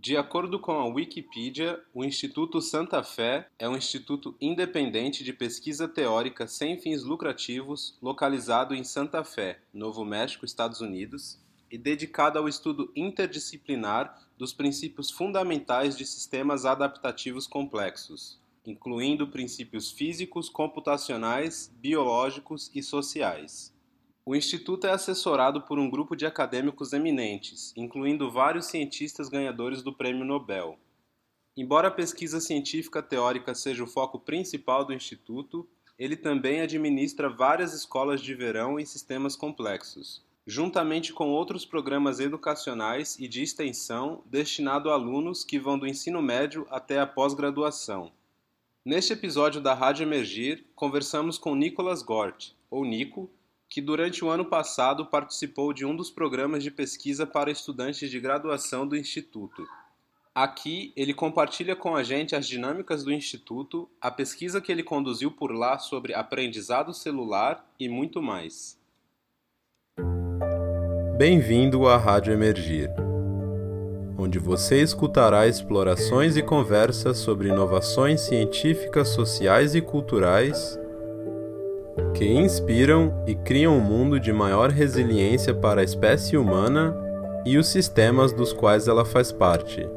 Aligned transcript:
De 0.00 0.16
acordo 0.16 0.60
com 0.60 0.70
a 0.78 0.86
Wikipedia, 0.86 1.82
o 1.92 2.04
Instituto 2.04 2.60
Santa 2.60 3.02
Fé 3.02 3.48
é 3.58 3.68
um 3.68 3.76
instituto 3.76 4.36
independente 4.40 5.24
de 5.24 5.32
pesquisa 5.32 5.88
teórica 5.88 6.46
sem 6.46 6.78
fins 6.78 7.02
lucrativos 7.02 7.98
localizado 8.00 8.76
em 8.76 8.84
Santa 8.84 9.24
Fé, 9.24 9.60
Novo 9.74 10.04
México, 10.04 10.44
Estados 10.44 10.80
Unidos, 10.80 11.40
e 11.68 11.76
dedicado 11.76 12.38
ao 12.38 12.48
estudo 12.48 12.92
interdisciplinar 12.94 14.28
dos 14.38 14.52
princípios 14.52 15.10
fundamentais 15.10 15.98
de 15.98 16.06
sistemas 16.06 16.64
adaptativos 16.64 17.48
complexos, 17.48 18.40
incluindo 18.64 19.26
princípios 19.26 19.90
físicos, 19.90 20.48
computacionais, 20.48 21.74
biológicos 21.80 22.70
e 22.72 22.84
sociais. 22.84 23.76
O 24.30 24.36
Instituto 24.36 24.86
é 24.86 24.90
assessorado 24.90 25.62
por 25.62 25.78
um 25.78 25.88
grupo 25.88 26.14
de 26.14 26.26
acadêmicos 26.26 26.92
eminentes, 26.92 27.72
incluindo 27.74 28.30
vários 28.30 28.66
cientistas 28.66 29.26
ganhadores 29.26 29.82
do 29.82 29.90
Prêmio 29.90 30.22
Nobel. 30.22 30.78
Embora 31.56 31.88
a 31.88 31.90
pesquisa 31.90 32.38
científica 32.38 33.02
teórica 33.02 33.54
seja 33.54 33.82
o 33.82 33.86
foco 33.86 34.20
principal 34.20 34.84
do 34.84 34.92
Instituto, 34.92 35.66
ele 35.98 36.14
também 36.14 36.60
administra 36.60 37.30
várias 37.30 37.72
escolas 37.72 38.20
de 38.20 38.34
verão 38.34 38.78
em 38.78 38.84
sistemas 38.84 39.34
complexos, 39.34 40.22
juntamente 40.46 41.10
com 41.10 41.30
outros 41.30 41.64
programas 41.64 42.20
educacionais 42.20 43.18
e 43.18 43.26
de 43.26 43.42
extensão 43.42 44.22
destinados 44.26 44.92
a 44.92 44.94
alunos 44.94 45.42
que 45.42 45.58
vão 45.58 45.78
do 45.78 45.86
ensino 45.86 46.20
médio 46.20 46.66
até 46.68 47.00
a 47.00 47.06
pós-graduação. 47.06 48.12
Neste 48.84 49.14
episódio 49.14 49.62
da 49.62 49.72
Rádio 49.72 50.02
Emergir, 50.02 50.66
conversamos 50.74 51.38
com 51.38 51.54
Nicolas 51.54 52.02
Gort, 52.02 52.50
ou 52.70 52.84
Nico, 52.84 53.30
que 53.68 53.80
durante 53.82 54.24
o 54.24 54.30
ano 54.30 54.46
passado 54.46 55.06
participou 55.06 55.72
de 55.72 55.84
um 55.84 55.94
dos 55.94 56.10
programas 56.10 56.62
de 56.62 56.70
pesquisa 56.70 57.26
para 57.26 57.50
estudantes 57.50 58.10
de 58.10 58.18
graduação 58.18 58.86
do 58.86 58.96
Instituto. 58.96 59.66
Aqui, 60.34 60.92
ele 60.96 61.12
compartilha 61.12 61.76
com 61.76 61.94
a 61.94 62.02
gente 62.02 62.34
as 62.34 62.46
dinâmicas 62.46 63.04
do 63.04 63.12
Instituto, 63.12 63.88
a 64.00 64.10
pesquisa 64.10 64.60
que 64.60 64.70
ele 64.72 64.82
conduziu 64.82 65.30
por 65.30 65.52
lá 65.52 65.78
sobre 65.78 66.14
aprendizado 66.14 66.94
celular 66.94 67.64
e 67.78 67.88
muito 67.88 68.22
mais. 68.22 68.78
Bem-vindo 71.18 71.88
à 71.88 71.96
Rádio 71.96 72.32
Emergir, 72.32 72.88
onde 74.16 74.38
você 74.38 74.80
escutará 74.80 75.48
explorações 75.48 76.36
e 76.36 76.42
conversas 76.42 77.18
sobre 77.18 77.48
inovações 77.48 78.20
científicas, 78.20 79.08
sociais 79.08 79.74
e 79.74 79.80
culturais 79.82 80.78
que 82.14 82.24
inspiram 82.24 83.24
e 83.26 83.34
criam 83.34 83.76
um 83.76 83.80
mundo 83.80 84.18
de 84.18 84.32
maior 84.32 84.70
resiliência 84.70 85.54
para 85.54 85.80
a 85.80 85.84
espécie 85.84 86.36
humana 86.36 86.96
e 87.44 87.56
os 87.56 87.68
sistemas 87.68 88.32
dos 88.32 88.52
quais 88.52 88.88
ela 88.88 89.04
faz 89.04 89.32
parte. 89.32 89.88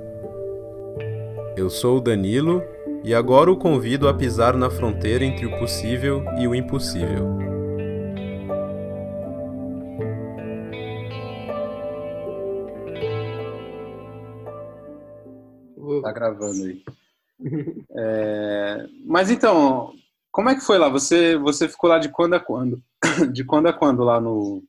Eu 1.57 1.69
sou 1.69 1.97
o 1.97 2.01
Danilo 2.01 2.63
e 3.03 3.13
agora 3.13 3.51
o 3.51 3.57
convido 3.57 4.07
a 4.07 4.13
pisar 4.13 4.55
na 4.55 4.69
fronteira 4.69 5.25
entre 5.25 5.45
o 5.45 5.59
possível 5.59 6.23
e 6.39 6.47
o 6.47 6.55
impossível. 6.55 7.39
Tá 16.01 16.11
gravando 16.11 16.65
aí. 16.65 16.83
É, 17.95 18.85
mas 19.05 19.29
então, 19.29 19.93
como 20.31 20.49
é 20.49 20.55
que 20.55 20.61
foi 20.61 20.77
lá? 20.77 20.87
Você, 20.89 21.37
você 21.37 21.67
ficou 21.67 21.89
lá 21.89 21.99
de 21.99 22.09
quando 22.09 22.33
a 22.35 22.39
quando? 22.39 22.81
De 23.33 23.43
quando 23.43 23.67
a 23.67 23.73
quando 23.73 24.03
lá 24.03 24.21
no, 24.21 24.63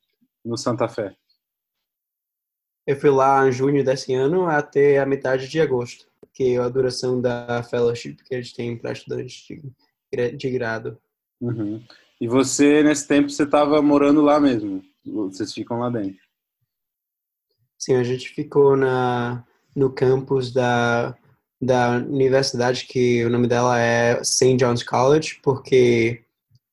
no 0.44 0.56
Santa 0.56 0.88
Fé? 0.88 1.14
Eu 2.86 2.96
fui 2.96 3.10
lá 3.10 3.46
em 3.46 3.52
junho 3.52 3.84
desse 3.84 4.12
ano 4.12 4.46
até 4.46 4.98
a 4.98 5.06
metade 5.06 5.48
de 5.48 5.60
agosto, 5.60 6.06
que 6.34 6.54
é 6.54 6.58
a 6.58 6.68
duração 6.68 7.20
da 7.20 7.62
fellowship 7.62 8.16
que 8.24 8.34
eles 8.34 8.52
têm 8.52 8.76
para 8.76 8.92
estudantes 8.92 9.46
de, 10.12 10.32
de 10.32 10.50
grado. 10.50 10.98
Uhum. 11.40 11.84
E 12.20 12.26
você, 12.26 12.82
nesse 12.82 13.06
tempo, 13.06 13.30
você 13.30 13.44
estava 13.44 13.80
morando 13.80 14.20
lá 14.20 14.40
mesmo? 14.40 14.82
Vocês 15.04 15.52
ficam 15.52 15.78
lá 15.78 15.90
dentro? 15.90 16.20
Sim, 17.78 17.94
a 17.94 18.02
gente 18.02 18.28
ficou 18.28 18.76
na, 18.76 19.44
no 19.74 19.92
campus 19.92 20.52
da 20.52 21.16
da 21.62 21.90
universidade 21.98 22.86
que 22.86 23.24
o 23.24 23.30
nome 23.30 23.46
dela 23.46 23.78
é 23.78 24.22
St. 24.24 24.56
John's 24.56 24.82
College, 24.82 25.38
porque 25.44 26.24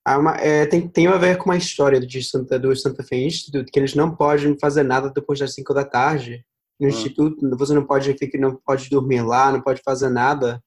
uma, 0.08 0.36
é, 0.38 0.66
tem, 0.66 0.88
tem 0.88 1.06
a 1.06 1.16
ver 1.16 1.38
com 1.38 1.46
uma 1.46 1.58
história 1.58 2.00
de 2.00 2.24
Santa, 2.24 2.58
do 2.58 2.76
Santa 2.76 3.04
Fe 3.04 3.18
Institute, 3.18 3.72
que 3.72 3.78
eles 3.78 3.94
não 3.94 4.16
podem 4.16 4.58
fazer 4.60 4.82
nada 4.82 5.12
depois 5.14 5.38
das 5.38 5.54
5 5.54 5.72
da 5.76 5.86
tarde 5.86 6.44
no 6.80 6.88
ah. 6.88 6.90
instituto, 6.90 7.38
você 7.56 7.74
não 7.74 7.86
pode 7.86 8.12
ficar, 8.16 8.40
não 8.40 8.56
pode 8.56 8.90
dormir 8.90 9.22
lá, 9.22 9.52
não 9.52 9.62
pode 9.62 9.80
fazer 9.86 10.10
nada, 10.10 10.64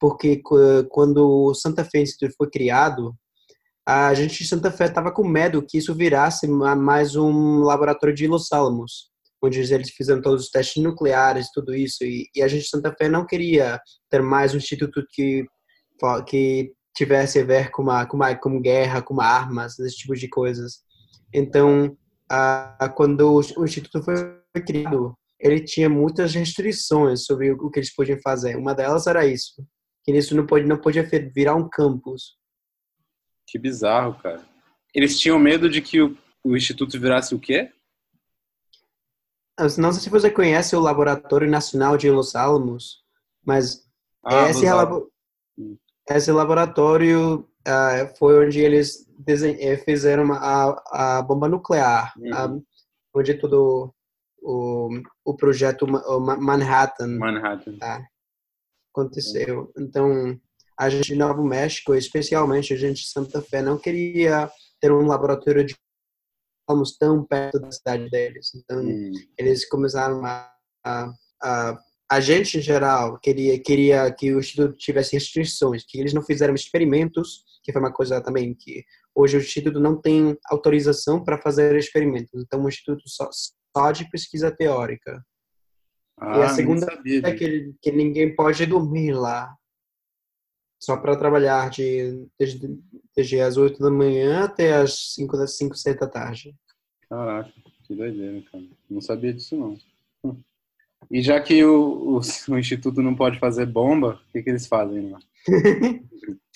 porque 0.00 0.42
quando 0.88 1.28
o 1.28 1.54
Santa 1.54 1.84
Fe 1.84 2.00
Institute 2.00 2.34
foi 2.36 2.50
criado, 2.50 3.14
a 3.86 4.12
gente 4.14 4.42
de 4.42 4.48
Santa 4.48 4.72
Fé 4.72 4.86
estava 4.86 5.12
com 5.12 5.22
medo 5.22 5.62
que 5.62 5.78
isso 5.78 5.94
virasse 5.94 6.48
mais 6.48 7.14
um 7.14 7.60
laboratório 7.60 8.14
de 8.14 8.26
Los 8.26 8.50
Alamos 8.50 9.10
onde 9.42 9.60
eles 9.60 9.90
fizeram 9.90 10.20
todos 10.20 10.44
os 10.44 10.50
testes 10.50 10.82
nucleares 10.82 11.46
e 11.46 11.52
tudo 11.52 11.74
isso. 11.74 12.04
E, 12.04 12.28
e 12.34 12.42
a 12.42 12.48
gente 12.48 12.62
de 12.62 12.68
Santa 12.68 12.94
Fé 12.96 13.08
não 13.08 13.26
queria 13.26 13.80
ter 14.08 14.22
mais 14.22 14.54
um 14.54 14.58
instituto 14.58 15.04
que, 15.10 15.44
que 16.26 16.72
tivesse 16.94 17.38
a 17.40 17.44
ver 17.44 17.70
com, 17.70 17.82
uma, 17.82 18.06
com, 18.06 18.16
uma, 18.16 18.34
com 18.34 18.60
guerra, 18.60 19.02
com 19.02 19.20
armas, 19.20 19.78
esse 19.78 19.96
tipo 19.96 20.14
de 20.14 20.28
coisas. 20.28 20.80
Então, 21.32 21.96
quando 22.94 23.40
o 23.56 23.64
instituto 23.64 24.02
foi 24.02 24.14
criado, 24.66 25.14
ele 25.38 25.60
tinha 25.60 25.88
muitas 25.88 26.34
restrições 26.34 27.24
sobre 27.24 27.52
o 27.52 27.70
que 27.70 27.78
eles 27.78 27.94
podiam 27.94 28.18
fazer. 28.22 28.56
Uma 28.56 28.74
delas 28.74 29.06
era 29.06 29.26
isso, 29.26 29.64
que 30.04 30.12
isso 30.12 30.36
não 30.36 30.46
pode 30.46 30.66
não 30.66 30.76
podia 30.76 31.08
virar 31.34 31.54
um 31.54 31.68
campus. 31.68 32.36
Que 33.46 33.58
bizarro, 33.58 34.14
cara. 34.20 34.42
Eles 34.94 35.18
tinham 35.18 35.38
medo 35.38 35.68
de 35.68 35.80
que 35.80 36.00
o, 36.00 36.16
o 36.44 36.56
instituto 36.56 37.00
virasse 37.00 37.34
o 37.34 37.38
quê? 37.38 37.72
Não 39.78 39.92
sei 39.92 40.02
se 40.02 40.10
você 40.10 40.30
conhece 40.30 40.74
o 40.74 40.80
Laboratório 40.80 41.48
Nacional 41.48 41.96
de 41.96 42.10
Los 42.10 42.34
Alamos, 42.34 43.02
mas 43.44 43.84
ah, 44.24 44.48
esse, 44.48 44.68
labo 44.70 45.10
esse, 46.08 46.32
laboratório 46.32 47.46
uh, 47.66 48.18
foi 48.18 48.46
onde 48.46 48.60
eles 48.60 49.06
eh, 49.26 49.76
fizeram 49.78 50.32
a, 50.32 51.18
a, 51.18 51.22
bomba 51.22 51.48
nuclear, 51.48 52.12
uhum. 52.18 52.62
onde 53.14 53.34
todo 53.34 53.94
o, 54.42 54.88
o 55.24 55.34
projeto 55.36 55.86
Manhattan, 55.86 57.18
Manhattan. 57.18 57.76
Tá, 57.78 58.02
aconteceu. 58.92 59.72
Então, 59.78 60.38
a 60.78 60.88
gente 60.88 61.08
de 61.08 61.16
Novo 61.16 61.44
México, 61.44 61.94
especialmente 61.94 62.72
a 62.72 62.76
gente 62.76 63.02
de 63.02 63.08
Santa 63.08 63.42
Fé, 63.42 63.62
não 63.62 63.78
queria 63.78 64.50
ter 64.80 64.90
um 64.90 65.06
laboratório 65.06 65.64
de 65.64 65.76
estamos 66.70 66.96
tão 66.96 67.24
perto 67.24 67.58
da 67.58 67.70
cidade 67.70 68.08
deles. 68.10 68.54
Então, 68.54 68.80
hum. 68.80 69.12
eles 69.38 69.68
começaram 69.68 70.24
a, 70.24 70.52
a, 70.84 71.12
a, 71.42 71.78
a 72.10 72.20
gente 72.20 72.58
em 72.58 72.60
geral 72.60 73.18
queria 73.18 73.60
queria 73.60 74.10
que 74.12 74.32
o 74.32 74.38
instituto 74.38 74.76
tivesse 74.76 75.14
restrições, 75.14 75.84
que 75.86 75.98
eles 75.98 76.12
não 76.12 76.22
fizeram 76.22 76.54
experimentos, 76.54 77.44
que 77.62 77.72
foi 77.72 77.80
uma 77.80 77.92
coisa 77.92 78.20
também 78.20 78.54
que 78.54 78.84
hoje 79.14 79.36
o 79.36 79.40
instituto 79.40 79.80
não 79.80 80.00
tem 80.00 80.36
autorização 80.46 81.22
para 81.22 81.40
fazer 81.40 81.76
experimentos. 81.76 82.30
Então, 82.34 82.62
o 82.62 82.68
instituto 82.68 83.02
só, 83.06 83.28
só 83.76 83.92
de 83.92 84.08
pesquisa 84.10 84.50
teórica. 84.50 85.22
Ah, 86.18 86.38
e 86.38 86.42
a 86.42 86.48
segunda 86.50 86.86
é 87.24 87.32
que, 87.32 87.72
que 87.80 87.90
ninguém 87.90 88.34
pode 88.34 88.66
dormir 88.66 89.12
lá 89.12 89.54
só 90.80 90.96
para 90.96 91.14
trabalhar 91.14 91.68
de, 91.68 92.26
desde, 92.38 92.80
desde 93.14 93.38
as 93.38 93.58
8 93.58 93.78
da 93.78 93.90
manhã 93.90 94.44
até 94.44 94.72
as 94.74 95.14
5 95.14 95.36
das 95.36 95.56
5, 95.58 95.76
6 95.76 95.96
da 95.98 96.06
tarde. 96.08 96.56
Caraca, 97.06 97.52
que 97.86 97.94
doideira, 97.94 98.42
cara. 98.50 98.64
Não 98.88 99.02
sabia 99.02 99.34
disso, 99.34 99.56
não. 99.56 99.76
E 101.10 101.20
já 101.22 101.38
que 101.40 101.62
o, 101.62 102.18
o, 102.18 102.20
o 102.48 102.58
Instituto 102.58 103.02
não 103.02 103.14
pode 103.14 103.38
fazer 103.38 103.66
bomba, 103.66 104.20
o 104.28 104.32
que, 104.32 104.42
que 104.42 104.48
eles 104.48 104.66
fazem 104.66 105.10
lá? 105.10 105.18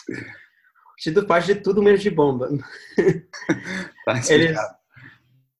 o 0.08 0.96
Instituto 0.98 1.26
faz 1.26 1.44
de 1.44 1.56
tudo 1.56 1.82
menos 1.82 2.02
de 2.02 2.10
bomba. 2.10 2.48
tá 4.06 4.22
eles, 4.30 4.56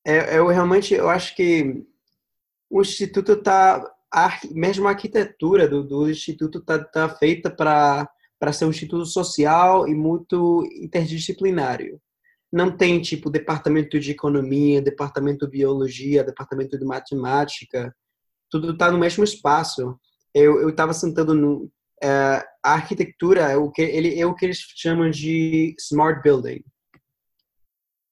é, 0.07 0.39
eu 0.39 0.47
realmente, 0.47 0.95
eu 0.95 1.11
acho 1.11 1.37
que 1.37 1.85
o 2.71 2.81
Instituto 2.81 3.33
está 3.33 3.95
mesmo 4.53 4.87
a 4.87 4.91
arquitetura 4.91 5.69
do, 5.69 5.83
do 5.83 6.09
instituto 6.09 6.59
está 6.59 6.79
tá 6.79 7.09
feita 7.09 7.51
para 7.51 8.09
para 8.45 8.53
ser 8.53 8.67
um 8.67 8.71
instituto 8.71 9.07
social 9.07 9.89
e 9.89 9.95
muito 9.95 10.69
interdisciplinário. 10.75 11.99
Não 12.53 12.71
tem, 12.77 13.01
tipo, 13.01 13.31
departamento 13.31 13.99
de 13.99 14.11
economia, 14.11 14.83
departamento 14.83 15.47
de 15.47 15.53
biologia, 15.53 16.23
departamento 16.23 16.79
de 16.79 16.85
matemática, 16.85 17.97
tudo 18.51 18.73
está 18.73 18.91
no 18.91 18.99
mesmo 18.99 19.25
espaço. 19.25 19.99
Eu 20.35 20.69
estava 20.69 20.93
sentando 20.93 21.33
no... 21.33 21.71
É, 22.03 22.47
a 22.63 22.75
arquitetura 22.75 23.51
é 23.51 23.57
o, 23.57 23.71
que, 23.71 23.81
ele, 23.81 24.21
é 24.21 24.27
o 24.27 24.35
que 24.35 24.45
eles 24.45 24.59
chamam 24.77 25.09
de 25.09 25.75
smart 25.79 26.21
building. 26.23 26.63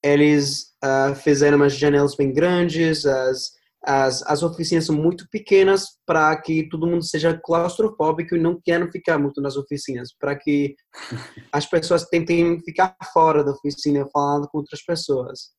Eles 0.03 0.73
uh, 0.83 1.15
fizeram 1.15 1.59
umas 1.59 1.77
janelas 1.77 2.17
bem 2.17 2.33
grandes, 2.33 3.05
as, 3.05 3.53
as, 3.85 4.23
as 4.23 4.43
oficinas 4.43 4.87
são 4.87 4.95
muito 4.95 5.29
pequenas 5.29 5.99
para 6.07 6.41
que 6.41 6.69
todo 6.69 6.87
mundo 6.87 7.05
seja 7.05 7.39
claustrofóbico 7.43 8.37
e 8.37 8.41
não 8.41 8.61
queiram 8.61 8.91
ficar 8.91 9.19
muito 9.19 9.41
nas 9.41 9.57
oficinas, 9.57 10.11
para 10.19 10.37
que 10.37 10.77
as 11.51 11.67
pessoas 11.67 12.05
tentem 12.05 12.63
ficar 12.63 12.97
fora 13.13 13.43
da 13.43 13.51
oficina 13.51 14.07
falando 14.13 14.49
com 14.49 14.59
outras 14.59 14.83
pessoas. 14.85 15.51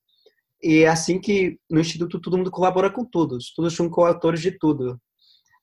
E 0.61 0.83
é 0.83 0.87
assim 0.87 1.19
que 1.19 1.59
no 1.69 1.81
Instituto 1.81 2.21
todo 2.21 2.37
mundo 2.37 2.49
colabora 2.49 2.89
com 2.89 3.03
todos, 3.03 3.53
todos 3.53 3.75
são 3.75 3.89
coautores 3.89 4.39
de 4.41 4.57
tudo. 4.57 4.97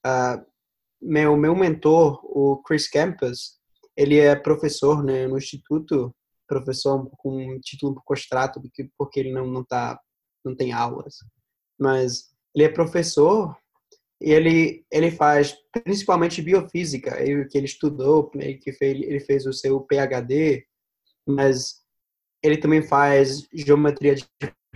Uh, 0.07 0.45
meu, 1.01 1.35
meu 1.39 1.57
mentor, 1.57 2.21
o 2.25 2.63
Chris 2.63 2.89
Campus, 2.91 3.59
ele 3.97 4.19
é 4.19 4.37
professor 4.37 5.03
né, 5.03 5.27
no 5.27 5.39
Instituto, 5.39 6.15
professor 6.47 7.09
com 7.17 7.55
um 7.55 7.59
título 7.61 7.93
um 7.93 7.95
pouco 7.95 8.13
abstrato, 8.13 8.61
porque, 8.61 8.91
porque 8.99 9.21
ele 9.21 9.33
não, 9.33 9.47
não, 9.47 9.65
tá, 9.65 9.99
não 10.45 10.55
tem 10.55 10.73
aulas. 10.73 11.15
Mas 11.79 12.30
ele 12.55 12.65
é 12.65 12.69
professor 12.69 13.57
e 14.21 14.33
ele 14.33 14.85
ele 14.91 15.11
faz 15.11 15.57
principalmente 15.73 16.43
biofísica, 16.43 17.21
ele, 17.23 17.47
que 17.47 17.57
ele 17.57 17.67
estudou, 17.67 18.31
ele 18.35 18.55
que 18.55 18.73
fez, 18.73 19.01
ele 19.03 19.21
fez 19.21 19.47
o 19.47 19.53
seu 19.53 19.81
PhD, 19.81 20.67
mas 21.27 21.81
ele 22.43 22.57
também 22.57 22.83
faz 22.83 23.47
geometria 23.53 24.15
de 24.15 24.25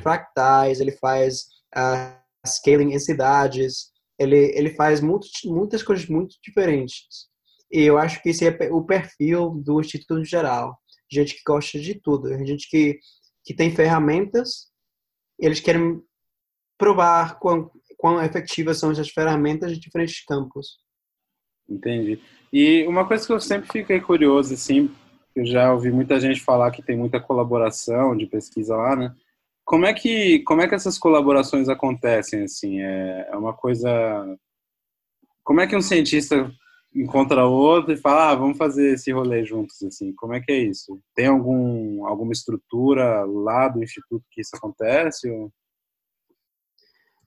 fractais, 0.01 0.81
ele 0.81 0.93
faz 0.93 1.47
uh, 1.77 2.17
scaling 2.47 2.95
em 2.95 2.99
cidades, 2.99 3.93
ele 4.19 4.53
ele 4.57 4.71
faz 4.75 5.01
muito, 5.01 5.27
muitas 5.45 5.83
coisas 5.83 6.07
muito 6.07 6.37
diferentes. 6.43 7.29
E 7.71 7.83
eu 7.83 7.99
acho 7.99 8.23
que 8.23 8.31
esse 8.31 8.47
é 8.47 8.73
o 8.73 8.85
perfil 8.85 9.51
do 9.65 9.81
instituto 9.81 10.21
em 10.21 10.25
geral, 10.25 10.79
gente 11.11 11.35
que 11.35 11.43
gosta 11.47 11.79
de 11.79 12.01
tudo, 12.01 12.29
gente 12.47 12.69
que 12.71 12.99
que 13.45 13.55
tem 13.55 13.75
ferramentas, 13.75 14.71
eles 15.39 15.61
querem 15.61 16.03
provar 16.79 17.39
quão, 17.39 17.71
quão 17.97 18.23
efetivas 18.23 18.79
são 18.79 18.91
essas 18.91 19.09
ferramentas 19.09 19.73
de 19.73 19.81
diferentes 19.81 20.25
campos. 20.25 20.79
Entendi. 21.69 22.21
E 22.53 22.87
uma 22.87 23.07
coisa 23.07 23.27
que 23.27 23.33
eu 23.33 23.41
sempre 23.41 23.71
fiquei 23.71 24.01
curioso, 24.01 24.55
assim, 24.55 24.91
eu 25.35 25.45
já 25.45 25.73
ouvi 25.73 25.91
muita 25.91 26.21
gente 26.21 26.41
falar 26.41 26.71
que 26.71 26.83
tem 26.83 26.97
muita 26.97 27.21
colaboração 27.21 28.17
de 28.17 28.27
pesquisa 28.27 28.77
lá, 28.77 28.95
né? 28.95 29.15
Como 29.65 29.87
é 29.87 29.95
que, 29.95 30.41
como 30.41 30.61
é 30.61 30.69
que 30.69 30.75
essas 30.75 30.99
colaborações 30.99 31.69
acontecem, 31.69 32.43
assim? 32.43 32.81
É, 32.81 33.29
é 33.33 33.37
uma 33.37 33.55
coisa... 33.55 33.91
Como 35.43 35.61
é 35.61 35.67
que 35.67 35.77
um 35.77 35.83
cientista 35.83 36.51
encontra 36.95 37.45
outro 37.45 37.93
e 37.93 37.97
fala, 37.97 38.31
ah, 38.31 38.35
vamos 38.35 38.57
fazer 38.57 38.95
esse 38.95 39.11
rolê 39.11 39.45
juntos, 39.45 39.83
assim? 39.83 40.15
Como 40.15 40.35
é 40.35 40.41
que 40.41 40.53
é 40.53 40.59
isso? 40.59 41.01
Tem 41.15 41.27
algum, 41.27 42.07
alguma 42.07 42.33
estrutura 42.33 43.25
lá 43.25 43.69
do 43.69 43.83
instituto 43.83 44.25
que 44.31 44.41
isso 44.43 44.55
acontece? 44.55 45.29
Ou... 45.29 45.51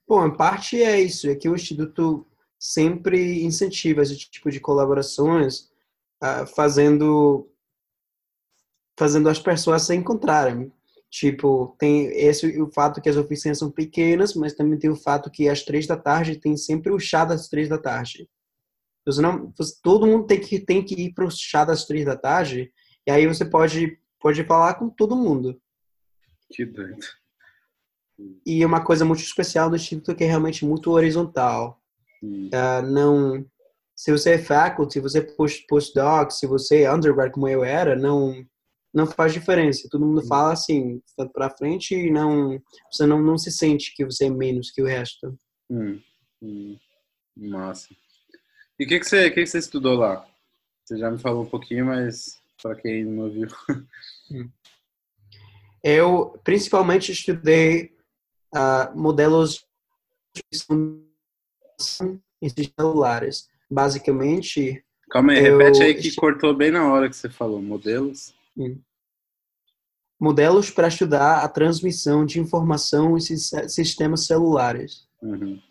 Bom, 0.08 0.26
em 0.26 0.36
parte 0.36 0.82
é 0.82 1.02
isso, 1.02 1.30
é 1.30 1.36
que 1.36 1.50
o 1.50 1.56
Instituto 1.56 2.26
sempre 2.58 3.44
incentiva 3.44 4.02
esse 4.02 4.18
tipo 4.18 4.50
de 4.50 4.60
colaborações, 4.60 5.70
uh, 6.24 6.48
fazendo 6.56 7.50
fazendo 8.98 9.30
as 9.30 9.38
pessoas 9.38 9.84
se 9.84 9.94
encontrarem. 9.94 10.72
Tipo, 11.10 11.76
tem 11.80 12.08
esse 12.08 12.60
o 12.62 12.72
fato 12.72 13.00
que 13.00 13.10
as 13.10 13.16
oficinas 13.16 13.60
são 13.60 13.72
pequenas, 13.72 14.34
mas 14.34 14.54
também 14.54 14.80
tem 14.80 14.90
o 14.90 14.96
fato 14.96 15.30
que 15.30 15.48
às 15.48 15.64
três 15.64 15.86
da 15.86 15.96
tarde 15.96 16.38
tem 16.38 16.58
sempre 16.58 16.92
o 16.92 17.00
chá 17.00 17.24
das 17.24 17.48
três 17.48 17.70
da 17.70 17.78
tarde. 17.78 18.30
Você 19.06 19.22
não, 19.22 19.54
você, 19.58 19.74
todo 19.82 20.08
mundo 20.08 20.26
tem 20.26 20.40
que 20.40 20.60
tem 20.60 20.84
que 20.84 20.96
ir 20.96 21.14
para 21.14 21.26
o 21.26 21.32
chá 21.32 21.64
das 21.64 21.86
três 21.86 22.06
da 22.06 22.18
tarde 22.18 22.74
e 23.06 23.12
aí 23.12 23.26
você 23.28 23.46
pode 23.46 24.00
pode 24.20 24.44
falar 24.44 24.74
com 24.76 24.90
todo 24.90 25.16
mundo. 25.16 25.62
Que 26.52 26.66
doido. 26.66 27.06
E 28.46 28.66
uma 28.66 28.84
coisa 28.84 29.06
muito 29.06 29.22
especial 29.22 29.70
do 29.70 29.76
Instituto 29.76 30.16
que 30.16 30.24
é 30.24 30.28
realmente 30.28 30.66
muito 30.66 30.92
horizontal. 30.92 31.80
Uh, 32.24 32.82
não, 32.88 33.46
se 33.96 34.12
você 34.12 34.32
é 34.32 34.38
faculty, 34.38 34.94
se 34.94 35.00
você 35.00 35.20
é 35.20 35.28
postdoc, 35.68 36.32
se 36.32 36.48
você 36.48 36.84
é 36.84 36.94
undergrad 36.94 37.32
como 37.32 37.48
eu 37.48 37.64
era, 37.64 37.96
não 37.96 38.46
não 38.94 39.06
faz 39.06 39.34
diferença. 39.34 39.88
Todo 39.92 40.06
mundo 40.06 40.26
fala 40.26 40.54
assim, 40.54 41.02
para 41.32 41.52
frente 41.52 41.94
e 41.94 42.10
não 42.10 42.60
você 42.92 43.06
não, 43.06 43.22
não 43.22 43.38
se 43.38 43.52
sente 43.52 43.94
que 43.96 44.04
você 44.04 44.26
é 44.26 44.30
menos 44.30 44.72
que 44.72 44.82
o 44.82 44.86
resto. 44.86 45.38
Hum, 45.70 46.00
hum, 46.42 46.78
massa. 47.36 47.90
E 48.80 48.86
o 48.86 48.88
que 48.88 49.00
que 49.00 49.06
você 49.06 49.30
que 49.30 49.42
que 49.42 49.48
você 49.48 49.60
estudou 49.60 49.96
lá? 49.96 50.26
Você 50.84 50.98
já 50.98 51.12
me 51.12 51.20
falou 51.20 51.44
um 51.44 51.50
pouquinho, 51.50 51.86
mas 51.86 52.40
para 52.62 52.76
quem 52.76 53.04
não 53.06 53.26
ouviu. 53.26 53.48
Hum. 54.32 54.50
Eu 55.84 56.40
principalmente 56.44 57.12
estudei 57.12 57.97
uh, 58.54 58.98
modelos 58.98 59.66
de 62.42 62.74
celulares. 62.78 63.48
Basicamente. 63.70 64.84
Calma 65.10 65.34
aí, 65.34 65.40
repete 65.40 65.82
aí 65.82 65.96
que 65.96 66.16
cortou 66.16 66.54
bem 66.56 66.72
na 66.72 66.92
hora 66.92 67.10
que 67.10 67.16
você 67.16 67.30
falou. 67.30 67.62
Modelos. 67.62 68.34
Modelos 70.20 70.72
para 70.72 70.88
estudar 70.88 71.44
a 71.44 71.48
transmissão 71.48 72.26
de 72.26 72.40
informação 72.40 73.18
em 73.18 73.20
sistemas 73.20 74.26
celulares. 74.26 75.08
Uhum. 75.22 75.62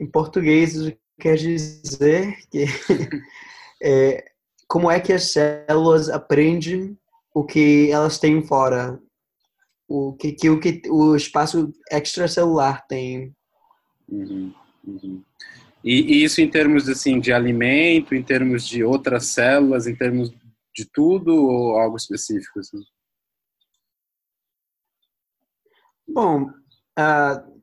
Em 0.00 0.06
português, 0.06 0.74
quer 1.18 1.36
dizer 1.36 2.38
que 2.50 2.64
é, 3.82 4.24
como 4.66 4.90
é 4.90 5.00
que 5.00 5.12
as 5.12 5.32
células 5.32 6.08
aprendem 6.08 6.96
o 7.34 7.44
que 7.44 7.90
elas 7.90 8.18
têm 8.18 8.42
fora 8.42 9.00
o 9.90 10.12
que, 10.12 10.30
que, 10.30 10.48
o, 10.48 10.60
que 10.60 10.82
o 10.88 11.16
espaço 11.16 11.74
extracelular 11.90 12.86
tem. 12.86 13.34
Uhum, 14.08 14.54
uhum. 14.86 15.20
E, 15.82 16.00
e, 16.00 16.24
isso 16.24 16.40
em 16.40 16.48
termos 16.48 16.88
assim 16.88 17.18
de 17.18 17.32
alimento, 17.32 18.14
em 18.14 18.22
termos 18.22 18.68
de 18.68 18.84
outras 18.84 19.26
células, 19.26 19.88
em 19.88 19.96
termos 19.96 20.32
de 20.72 20.84
tudo 20.84 21.34
ou 21.34 21.76
algo 21.76 21.96
específico? 21.96 22.60
Assim? 22.60 22.78
Bom, 26.06 26.44
uh, 26.44 27.60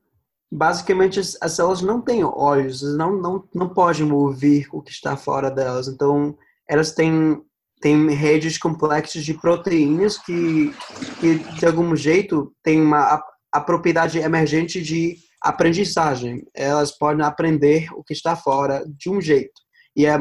basicamente 0.52 1.18
as, 1.18 1.38
as, 1.40 1.52
células 1.52 1.80
não 1.80 2.02
têm 2.02 2.22
olhos, 2.24 2.82
não, 2.94 3.16
não, 3.16 3.48
não 3.54 3.68
podem 3.70 4.12
ouvir 4.12 4.68
o 4.70 4.82
que 4.82 4.90
está 4.90 5.16
fora 5.16 5.50
delas. 5.50 5.88
Então, 5.88 6.36
elas 6.68 6.92
têm 6.92 7.42
tem 7.80 8.10
redes 8.10 8.58
complexas 8.58 9.24
de 9.24 9.34
proteínas 9.34 10.18
que, 10.18 10.74
que 11.20 11.38
de 11.58 11.66
algum 11.66 11.94
jeito, 11.94 12.54
tem 12.62 12.80
uma, 12.80 12.98
a, 12.98 13.22
a 13.52 13.60
propriedade 13.60 14.18
emergente 14.18 14.82
de 14.82 15.16
aprendizagem. 15.42 16.44
Elas 16.54 16.96
podem 16.96 17.24
aprender 17.24 17.88
o 17.92 18.02
que 18.02 18.12
está 18.12 18.34
fora 18.36 18.84
de 18.86 19.08
um 19.08 19.20
jeito. 19.20 19.60
E 19.96 20.06
é 20.06 20.18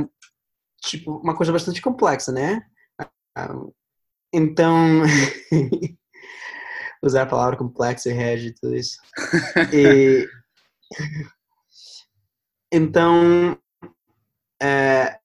tipo 0.82 1.18
uma 1.18 1.36
coisa 1.36 1.52
bastante 1.52 1.82
complexa, 1.82 2.32
né? 2.32 2.62
Então, 4.34 5.02
usar 7.02 7.24
a 7.24 7.28
palavra 7.28 7.58
complexa 7.58 8.10
e 8.10 8.14
rege 8.14 8.54
tudo 8.54 8.76
isso. 8.76 8.98
E, 9.74 10.28
então, 12.72 13.58
é, 14.62 15.20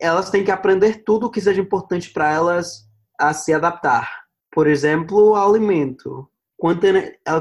elas 0.00 0.30
têm 0.30 0.44
que 0.44 0.50
aprender 0.50 1.02
tudo 1.04 1.26
o 1.26 1.30
que 1.30 1.40
seja 1.40 1.60
importante 1.60 2.12
para 2.12 2.30
elas 2.30 2.86
a 3.18 3.32
se 3.32 3.52
adaptar. 3.52 4.26
Por 4.52 4.66
exemplo, 4.66 5.30
o 5.30 5.36
alimento. 5.36 6.28
Quanta, 6.56 6.88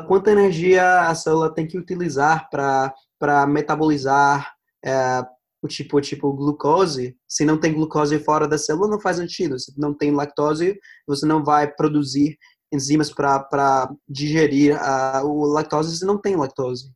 quanta 0.08 0.32
energia 0.32 1.02
a 1.02 1.16
célula 1.16 1.54
tem 1.54 1.66
que 1.66 1.78
utilizar 1.78 2.50
para 2.50 3.48
metabolizar 3.48 4.54
é, 4.84 5.24
o 5.62 5.68
tipo, 5.68 6.00
tipo 6.02 6.34
glucose. 6.34 7.18
Se 7.28 7.46
não 7.46 7.58
tem 7.58 7.74
glucose 7.74 8.20
fora 8.20 8.48
da 8.48 8.58
célula, 8.58 8.90
não 8.90 9.00
faz 9.00 9.18
sentido. 9.18 9.58
Se 9.58 9.74
não 9.78 9.94
tem 9.94 10.12
lactose, 10.12 10.78
você 11.08 11.26
não 11.26 11.44
vai 11.44 11.72
produzir 11.72 12.38
enzimas 12.72 13.12
para 13.12 13.90
digerir 14.08 14.78
a, 14.82 15.24
o 15.24 15.46
lactose 15.46 15.98
se 15.98 16.06
não 16.06 16.18
tem 16.18 16.36
lactose. 16.36 16.92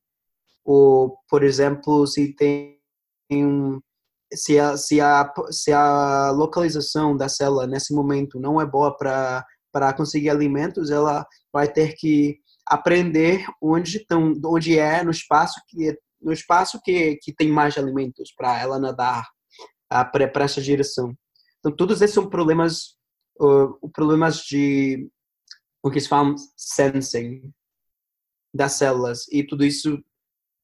Ou, 0.65 1.17
por 1.29 1.43
exemplo, 1.43 2.05
se 2.05 2.33
tem 2.35 2.77
se 4.33 4.59
a, 4.59 4.77
se 4.77 5.01
a, 5.01 5.31
se 5.49 5.71
a 5.71 6.31
localização 6.31 7.15
da 7.15 7.27
célula 7.27 7.65
nesse 7.65 7.93
momento 7.93 8.39
não 8.39 8.61
é 8.61 8.65
boa 8.65 8.95
para 8.95 9.93
conseguir 9.95 10.29
alimentos, 10.29 10.91
ela 10.91 11.25
vai 11.51 11.71
ter 11.71 11.95
que 11.95 12.39
aprender 12.65 13.45
onde 13.61 13.97
estão, 13.97 14.33
onde 14.45 14.77
é 14.77 15.03
no 15.03 15.11
espaço 15.11 15.59
que 15.67 15.97
no 16.21 16.33
espaço 16.33 16.79
que, 16.83 17.15
que 17.21 17.33
tem 17.33 17.49
mais 17.49 17.77
alimentos 17.77 18.33
para 18.35 18.59
ela 18.59 18.77
nadar 18.77 19.25
para 19.89 20.43
essa 20.43 20.61
direção. 20.61 21.15
Então 21.59 21.75
todos 21.75 22.01
esses 22.01 22.13
são 22.13 22.29
problemas 22.29 22.97
uh, 23.39 23.89
problemas 23.91 24.43
de 24.43 25.09
o 25.81 25.89
que 25.89 25.99
se 25.99 26.09
fala 26.09 26.35
sensing 26.57 27.51
das 28.53 28.73
células 28.73 29.27
e 29.31 29.43
tudo 29.43 29.63
isso 29.63 29.97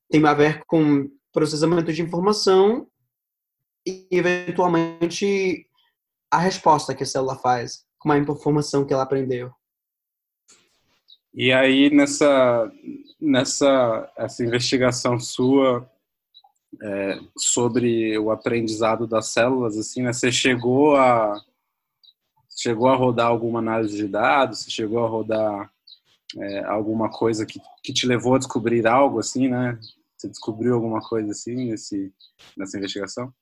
tem 0.10 0.26
a 0.26 0.34
ver 0.34 0.62
com 0.68 1.10
processamento 1.32 1.92
de 1.92 2.02
informação 2.02 2.88
e 3.86 4.08
eventualmente 4.12 5.68
a 6.32 6.40
resposta 6.40 6.96
que 6.96 7.04
a 7.04 7.06
célula 7.06 7.36
faz 7.36 7.86
com 8.00 8.12
a 8.12 8.18
informação 8.18 8.86
que 8.86 8.94
ela 8.94 9.04
aprendeu. 9.04 9.52
E 11.34 11.52
aí 11.52 11.90
nessa 11.90 12.72
nessa 13.20 14.12
essa 14.18 14.44
investigação 14.44 15.20
sua 15.20 15.90
é, 16.82 17.20
sobre 17.38 18.18
o 18.18 18.32
aprendizado 18.32 19.08
das 19.08 19.28
células, 19.28 19.78
assim, 19.78 20.02
né? 20.02 20.14
Você 20.14 20.32
chegou 20.32 20.96
a 20.96 21.42
chegou 22.58 22.88
a 22.88 22.96
rodar 22.96 23.28
alguma 23.28 23.60
análise 23.60 23.96
de 23.98 24.08
dados? 24.08 24.60
Você 24.60 24.72
chegou 24.72 25.04
a 25.04 25.10
rodar 25.10 25.72
é, 26.38 26.64
alguma 26.66 27.10
coisa 27.10 27.46
que, 27.46 27.60
que 27.84 27.94
te 27.94 28.08
levou 28.08 28.36
a 28.36 28.38
descobrir 28.38 28.86
algo, 28.88 29.20
assim, 29.20 29.48
né? 29.48 29.78
Você 30.18 30.30
descobriu 30.30 30.74
alguma 30.74 31.02
coisa 31.02 31.32
assim 31.32 31.56
nesse, 31.56 32.14
nessa 32.58 32.78
investigação? 32.78 33.34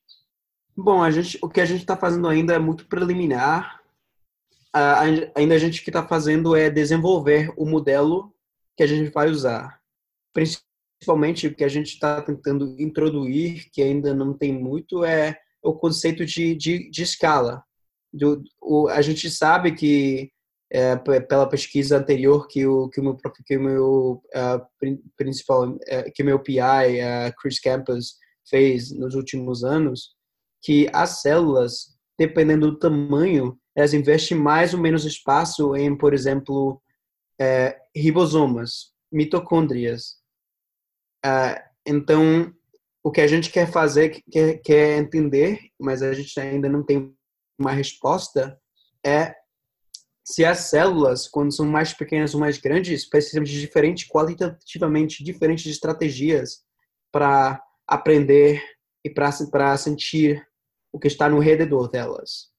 Bom, 0.75 1.03
a 1.03 1.11
gente, 1.11 1.37
o 1.41 1.47
que 1.47 1.61
a 1.61 1.65
gente 1.65 1.81
está 1.81 1.95
fazendo 1.95 2.27
ainda 2.27 2.53
é 2.53 2.59
muito 2.59 2.87
preliminar. 2.87 3.81
Ainda 5.35 5.53
a 5.53 5.59
gente 5.59 5.83
que 5.83 5.89
está 5.91 6.05
fazendo 6.05 6.55
é 6.55 6.69
desenvolver 6.69 7.53
o 7.55 7.65
modelo 7.65 8.33
que 8.75 8.81
a 8.81 8.87
gente 8.87 9.11
vai 9.11 9.29
usar. 9.29 9.79
Principalmente 10.33 11.45
o 11.45 11.55
que 11.55 11.63
a 11.63 11.67
gente 11.67 11.89
está 11.93 12.21
tentando 12.23 12.75
introduzir, 12.79 13.69
que 13.71 13.83
ainda 13.83 14.15
não 14.15 14.33
tem 14.35 14.51
muito, 14.51 15.05
é 15.05 15.39
o 15.61 15.73
conceito 15.73 16.25
de, 16.25 16.55
de, 16.55 16.89
de 16.89 17.03
escala. 17.03 17.63
Do, 18.11 18.43
o, 18.59 18.87
a 18.87 19.01
gente 19.01 19.29
sabe 19.29 19.73
que 19.75 20.31
é, 20.71 20.95
pela 20.95 21.47
pesquisa 21.47 21.97
anterior 21.97 22.47
que 22.47 22.65
o 22.65 22.89
que 22.89 22.99
o 22.99 23.03
meu 23.03 23.17
que 23.45 23.57
o 23.57 23.61
meu 23.61 24.23
uh, 24.35 24.99
principal 25.15 25.69
uh, 25.69 26.11
que 26.15 26.23
meu 26.23 26.39
PI 26.39 26.59
uh, 26.59 27.33
Chris 27.39 27.59
Campos 27.59 28.15
fez 28.49 28.91
nos 28.91 29.13
últimos 29.13 29.63
anos 29.63 30.15
que 30.63 30.89
as 30.93 31.21
células 31.21 31.93
dependendo 32.17 32.71
do 32.71 32.79
tamanho 32.79 33.57
elas 33.75 33.93
investem 33.93 34.37
mais 34.37 34.73
ou 34.73 34.79
menos 34.79 35.05
espaço 35.05 35.75
em 35.75 35.95
por 35.95 36.13
exemplo 36.13 36.81
é, 37.39 37.79
ribosomas 37.95 38.93
mitocôndrias. 39.11 40.17
Então 41.85 42.53
o 43.03 43.11
que 43.11 43.21
a 43.21 43.27
gente 43.27 43.51
quer 43.51 43.69
fazer 43.69 44.21
quer, 44.31 44.57
quer 44.59 44.97
entender 44.99 45.59
mas 45.79 46.01
a 46.01 46.13
gente 46.13 46.39
ainda 46.39 46.69
não 46.69 46.83
tem 46.83 47.13
uma 47.59 47.71
resposta 47.71 48.59
é 49.05 49.35
se 50.25 50.45
as 50.45 50.69
células, 50.69 51.27
quando 51.27 51.53
são 51.53 51.65
mais 51.65 51.93
pequenas 51.93 52.33
ou 52.33 52.39
mais 52.39 52.57
grandes, 52.57 53.07
precisam 53.07 53.43
de 53.43 53.59
diferentes, 53.59 54.07
qualitativamente 54.07 55.23
diferentes 55.23 55.65
estratégias 55.65 56.63
para 57.11 57.61
aprender 57.85 58.63
e 59.03 59.09
para 59.09 59.77
sentir 59.77 60.47
o 60.93 60.99
que 60.99 61.07
está 61.07 61.27
no 61.27 61.39
redor 61.39 61.89
delas. 61.89 62.49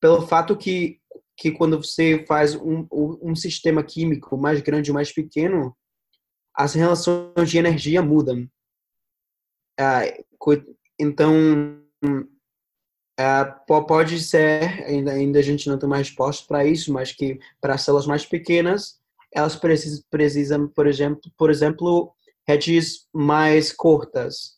Pelo 0.00 0.26
fato 0.26 0.56
que 0.56 1.00
que 1.38 1.50
quando 1.50 1.82
você 1.82 2.24
faz 2.26 2.54
um, 2.54 2.86
um 2.90 3.36
sistema 3.36 3.84
químico 3.84 4.38
mais 4.38 4.62
grande 4.62 4.90
ou 4.90 4.94
mais 4.94 5.12
pequeno, 5.12 5.76
as 6.54 6.72
relações 6.72 7.50
de 7.50 7.58
energia 7.58 8.00
mudam. 8.00 8.48
Ah, 9.78 10.00
então, 10.98 11.82
Uh, 13.18 13.86
pode 13.86 14.22
ser, 14.22 14.84
ainda, 14.84 15.12
ainda 15.12 15.38
a 15.38 15.42
gente 15.42 15.66
não 15.70 15.78
tem 15.78 15.86
uma 15.86 15.96
resposta 15.96 16.46
para 16.46 16.66
isso, 16.66 16.92
mas 16.92 17.12
que 17.12 17.38
para 17.62 17.78
células 17.78 18.06
mais 18.06 18.26
pequenas, 18.26 19.00
elas 19.32 19.56
precisam, 19.56 20.04
precisam 20.10 20.68
por 20.68 20.86
exemplo, 20.86 21.32
por 21.34 21.50
exemplo, 21.50 22.12
redes 22.46 23.08
mais 23.14 23.72
curtas, 23.72 24.55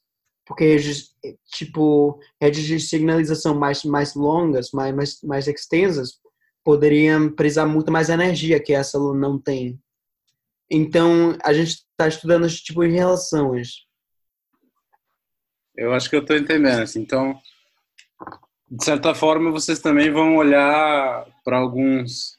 porque 0.48 0.64
redes, 0.64 1.14
tipo 1.52 2.18
redes 2.40 2.64
de 2.64 2.80
sinalização 2.80 3.54
mais 3.54 3.84
mais 3.84 4.14
longas, 4.14 4.72
mais 4.72 4.94
mais, 4.94 5.22
mais 5.22 5.46
extensas, 5.46 6.18
poderiam 6.64 7.30
precisar 7.30 7.66
muito 7.66 7.92
mais 7.92 8.08
energia 8.08 8.58
que 8.58 8.74
a 8.74 8.82
célula 8.82 9.16
não 9.16 9.38
tem. 9.38 9.78
Então, 10.70 11.36
a 11.42 11.52
gente 11.52 11.70
está 11.70 12.08
estudando 12.08 12.46
esse 12.46 12.62
tipo 12.62 12.86
de 12.86 12.92
relações. 12.92 13.86
Eu 15.74 15.92
acho 15.94 16.10
que 16.10 16.16
eu 16.16 16.20
estou 16.20 16.36
entendendo. 16.36 16.82
Assim. 16.82 17.00
Então, 17.00 17.38
de 18.70 18.84
certa 18.84 19.14
forma, 19.14 19.50
vocês 19.50 19.78
também 19.78 20.10
vão 20.10 20.36
olhar 20.36 21.26
para 21.44 21.58
alguns 21.58 22.36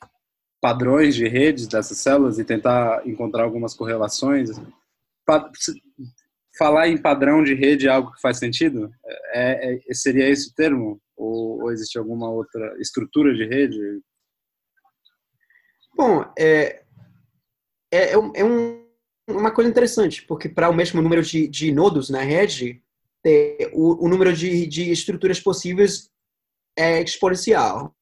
padrões 0.62 1.16
de 1.16 1.28
redes 1.28 1.68
dessas 1.68 1.98
células 1.98 2.38
e 2.38 2.44
tentar 2.44 3.08
encontrar 3.08 3.44
algumas 3.44 3.74
correlações. 3.74 4.50
Falar 6.60 6.89
em 6.89 7.01
padrão 7.01 7.42
de 7.42 7.54
rede 7.54 7.88
é 7.88 7.89
algo 7.89 8.12
que 8.12 8.20
faz 8.20 8.38
sentido? 8.38 8.92
É, 9.32 9.80
é, 9.89 9.94
seria 9.94 10.28
esse 10.28 10.50
o 10.50 10.54
termo? 10.54 11.01
Ou, 11.16 11.62
ou, 11.62 11.72
existe 11.72 11.98
alguma 11.98 12.30
outra 12.30 12.75
estrutura 12.82 13.34
de 13.34 13.46
rede? 13.46 13.80
Bom, 15.96 16.25
é, 16.38 16.84
é, 17.89 18.12
é 18.12 18.44
um, 18.44 18.86
uma 19.25 19.51
coisa 19.51 19.70
interessante, 19.70 20.25
porque 20.25 20.50
para 20.50 20.70
o 20.70 20.74
mesmo 20.74 21.01
número 21.01 21.22
de, 21.22 21.48
de 21.48 21.72
nodos 21.72 22.10
na 22.10 22.24
rede, 22.24 22.84
o, 23.72 24.06
o 24.06 24.10
número 24.10 24.34
de, 24.34 24.68
de 24.68 24.92
estruturas 24.92 25.39
possíveis 25.39 26.12
é 26.78 27.01
exponencial. 27.01 27.96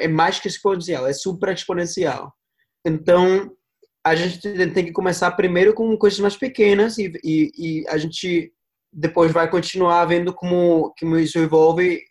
É 0.00 0.08
mais 0.08 0.40
que 0.40 0.48
exponencial, 0.48 1.06
é 1.06 1.12
super 1.12 1.52
exponencial. 1.52 2.34
Então, 2.82 3.54
a 4.04 4.14
gente 4.14 4.40
tem 4.40 4.84
que 4.84 4.92
começar 4.92 5.30
primeiro 5.32 5.74
com 5.74 5.96
coisas 5.96 6.18
mais 6.20 6.36
pequenas 6.36 6.98
e, 6.98 7.12
e, 7.22 7.50
e 7.56 7.88
a 7.88 7.98
gente 7.98 8.52
depois 8.92 9.32
vai 9.32 9.48
continuar 9.48 10.04
vendo 10.06 10.34
como, 10.34 10.92
como 10.98 11.18
isso 11.18 11.38
evolve, 11.38 12.02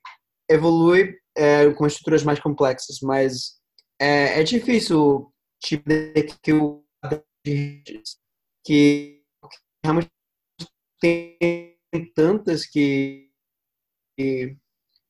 evolui 0.49 1.15
é, 1.35 1.69
com 1.71 1.85
estruturas 1.85 2.23
mais 2.23 2.39
complexas. 2.39 2.99
Mas 3.01 3.59
é, 3.99 4.39
é 4.39 4.43
difícil 4.43 5.31
tipo, 5.61 5.83
que 6.41 6.53
o 6.53 6.83
que 8.65 9.23
realmente 9.83 10.09
tem 11.01 11.77
tantas 12.13 12.65
que, 12.65 13.29
que 14.17 14.55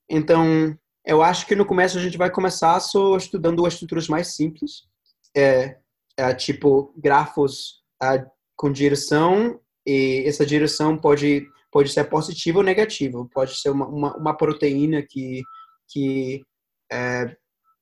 então 0.10 0.78
eu 1.06 1.22
acho 1.22 1.46
que 1.46 1.56
no 1.56 1.66
começo 1.66 1.98
a 1.98 2.02
gente 2.02 2.18
vai 2.18 2.32
começar 2.32 2.80
só 2.80 3.18
estudando 3.18 3.66
as 3.66 3.74
estruturas 3.74 4.08
mais 4.08 4.36
simples, 4.36 4.88
é, 5.36 5.80
é 6.20 6.34
tipo 6.34 6.94
grafos 6.98 7.82
é, 8.04 8.26
com 8.56 8.72
direção 8.72 9.60
e 9.88 10.24
essa 10.26 10.46
direção 10.46 10.98
pode 10.98 11.48
pode 11.72 11.90
ser 11.90 12.04
positiva 12.06 12.58
ou 12.58 12.64
negativa, 12.64 13.28
pode 13.32 13.56
ser 13.56 13.70
uma, 13.70 13.88
uma, 13.88 14.18
uma 14.18 14.38
proteína 14.38 15.02
que 15.08 15.42
que 15.88 16.44
é, 16.92 17.36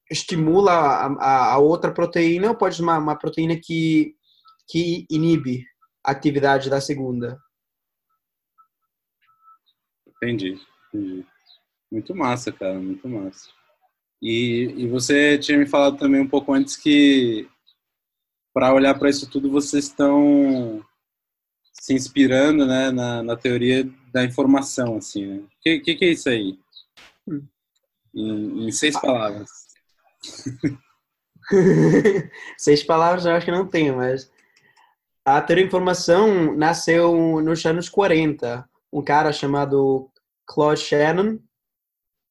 estimula 0.10 0.72
a, 0.72 1.06
a, 1.06 1.53
a, 1.53 1.58
outra 1.58 1.91
proteína 1.91 2.50
ou 2.50 2.56
pode 2.56 2.75
ser 2.75 2.84
uma, 2.84 2.98
uma 2.98 3.17
proteína 3.17 3.58
que 3.62 4.15
que 4.70 5.06
inibe 5.10 5.63
a 6.06 6.12
atividade 6.12 6.70
da 6.70 6.79
segunda. 6.79 7.39
Entendi, 10.08 10.60
entendi. 10.94 11.25
Muito 11.91 12.13
massa, 12.13 12.51
cara, 12.51 12.79
muito 12.79 13.08
massa. 13.08 13.50
E, 14.22 14.74
e 14.77 14.88
você 14.88 15.38
tinha 15.38 15.58
me 15.58 15.65
falado 15.65 15.98
também 15.98 16.20
um 16.20 16.27
pouco 16.27 16.51
antes 16.53 16.75
que 16.75 17.48
para 18.58 18.74
olhar 18.74 18.98
para 18.98 19.08
isso 19.08 19.30
tudo 19.30 19.52
vocês 19.52 19.84
estão 19.84 20.84
se 21.72 21.94
inspirando 21.94 22.66
né, 22.66 22.90
na, 22.90 23.22
na 23.22 23.36
teoria 23.36 23.88
da 24.12 24.24
informação, 24.24 24.98
assim, 24.98 25.28
né? 25.28 25.38
O 25.38 25.50
que, 25.62 25.80
que, 25.80 25.94
que, 25.94 26.06
é 26.06 26.10
isso 26.10 26.28
aí? 26.28 26.58
Em, 28.16 28.68
em 28.68 28.72
seis 28.72 29.00
palavras. 29.00 29.48
seis 32.58 32.84
palavras 32.84 33.28
eu 33.28 33.34
acho 33.34 33.46
que 33.46 33.52
não 33.52 33.68
tenho, 33.68 33.98
mas 33.98 34.32
a 35.24 35.40
teoria 35.40 35.64
da 35.64 35.68
informação 35.68 36.58
nasceu 36.58 37.40
nos 37.40 37.64
anos 37.64 37.88
40. 37.88 38.68
Um 38.92 39.04
cara 39.04 39.32
chamado 39.32 40.10
Claude 40.48 40.82
Shannon, 40.82 41.38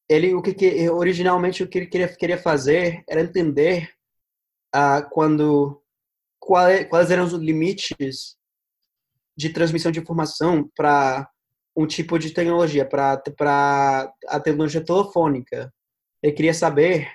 ele 0.09 0.35
o 0.35 0.43
que, 0.43 0.55
que 0.55 0.91
originalmente 0.91 1.63
o 1.63 1.69
que 1.69 1.79
ele 1.79 1.87
queria, 1.87 2.09
queria 2.09 2.39
fazer 2.39 3.05
era 3.09 3.21
entender 3.21 3.95
uh, 4.75 5.09
quando 5.11 5.81
qual, 6.47 6.69
é, 6.69 6.85
quais 6.85 7.11
eram 7.11 7.25
os 7.25 7.33
limites 7.33 8.37
de 9.37 9.51
transmissão 9.51 9.91
de 9.91 10.01
informação 10.01 10.71
para 10.75 11.29
um 11.77 11.87
tipo 11.87 12.19
de 12.19 12.31
tecnologia, 12.31 12.87
para 12.87 13.21
a 14.29 14.41
tecnologia 14.41 14.83
telefônica. 14.83 15.73
Ele 16.23 16.33
queria 16.33 16.55
saber 16.55 17.11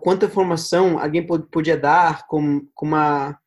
quanta 0.00 0.26
informação 0.26 0.98
alguém 0.98 1.24
podia 1.26 1.76
dar 1.76 2.26
com, 2.26 2.66
com 2.74 2.86
uma 2.86 3.38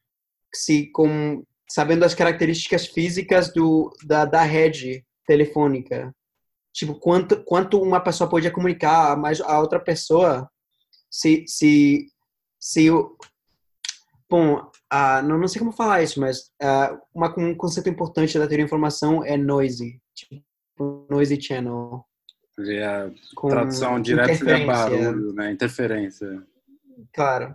se 0.53 0.91
com 0.91 1.43
sabendo 1.67 2.05
as 2.05 2.13
características 2.13 2.85
físicas 2.85 3.51
do 3.51 3.91
da, 4.05 4.25
da 4.25 4.43
rede 4.43 5.03
telefônica 5.25 6.13
tipo, 6.71 6.93
quanto, 6.99 7.41
quanto 7.43 7.81
uma 7.81 7.99
pessoa 8.01 8.29
podia 8.29 8.51
comunicar 8.51 9.17
mais 9.17 9.41
a 9.41 9.59
outra 9.59 9.79
pessoa 9.79 10.49
se, 11.09 11.45
se, 11.47 12.07
se 12.59 12.89
bom, 14.29 14.69
uh, 14.95 15.21
não, 15.23 15.37
não 15.37 15.47
sei 15.47 15.59
como 15.59 15.71
falar 15.71 16.03
isso, 16.03 16.19
mas 16.19 16.51
uh, 16.61 16.99
uma, 17.13 17.33
um 17.37 17.55
conceito 17.55 17.89
importante 17.89 18.37
da 18.37 18.47
teoria 18.47 18.65
de 18.65 18.69
informação 18.69 19.23
é 19.23 19.37
noisy, 19.37 20.01
tipo, 20.13 21.07
noisy 21.09 21.41
channel. 21.41 22.05
A 22.57 23.11
tradução 23.49 24.01
direta 24.01 24.35
seria 24.35 24.65
barulho, 24.65 25.33
né? 25.33 25.51
Interferência. 25.51 26.41
Claro. 27.13 27.53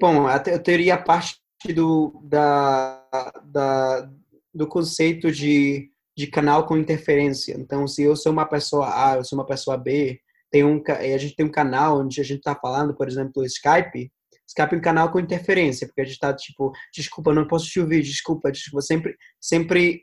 bom, 0.00 0.26
a 0.26 0.38
teoria 0.38 0.96
parte 0.96 1.38
do, 1.74 2.18
da, 2.24 3.04
da, 3.44 4.10
do 4.54 4.66
conceito 4.66 5.30
de, 5.30 5.90
de 6.16 6.26
canal 6.26 6.66
com 6.66 6.76
interferência. 6.76 7.54
Então, 7.58 7.86
se 7.86 8.02
eu 8.02 8.16
sou 8.16 8.32
uma 8.32 8.46
pessoa 8.46 9.10
A, 9.10 9.16
eu 9.16 9.24
sou 9.24 9.38
uma 9.38 9.46
pessoa 9.46 9.76
B, 9.76 10.18
tem 10.50 10.64
um, 10.64 10.82
a 10.86 11.18
gente 11.18 11.36
tem 11.36 11.44
um 11.44 11.52
canal 11.52 12.00
onde 12.00 12.20
a 12.20 12.24
gente 12.24 12.38
está 12.38 12.54
falando, 12.54 12.94
por 12.94 13.06
exemplo, 13.06 13.44
Skype, 13.44 14.10
É 14.56 14.76
um 14.76 14.80
canal 14.80 15.10
com 15.10 15.20
interferência, 15.20 15.86
porque 15.86 16.00
a 16.00 16.04
gente 16.04 16.14
está 16.14 16.34
tipo, 16.34 16.72
desculpa, 16.92 17.32
não 17.32 17.46
posso 17.46 17.66
te 17.66 17.80
ouvir, 17.80 18.02
desculpa, 18.02 18.50
desculpa, 18.50 18.82
sempre, 18.82 19.16
sempre 19.40 20.02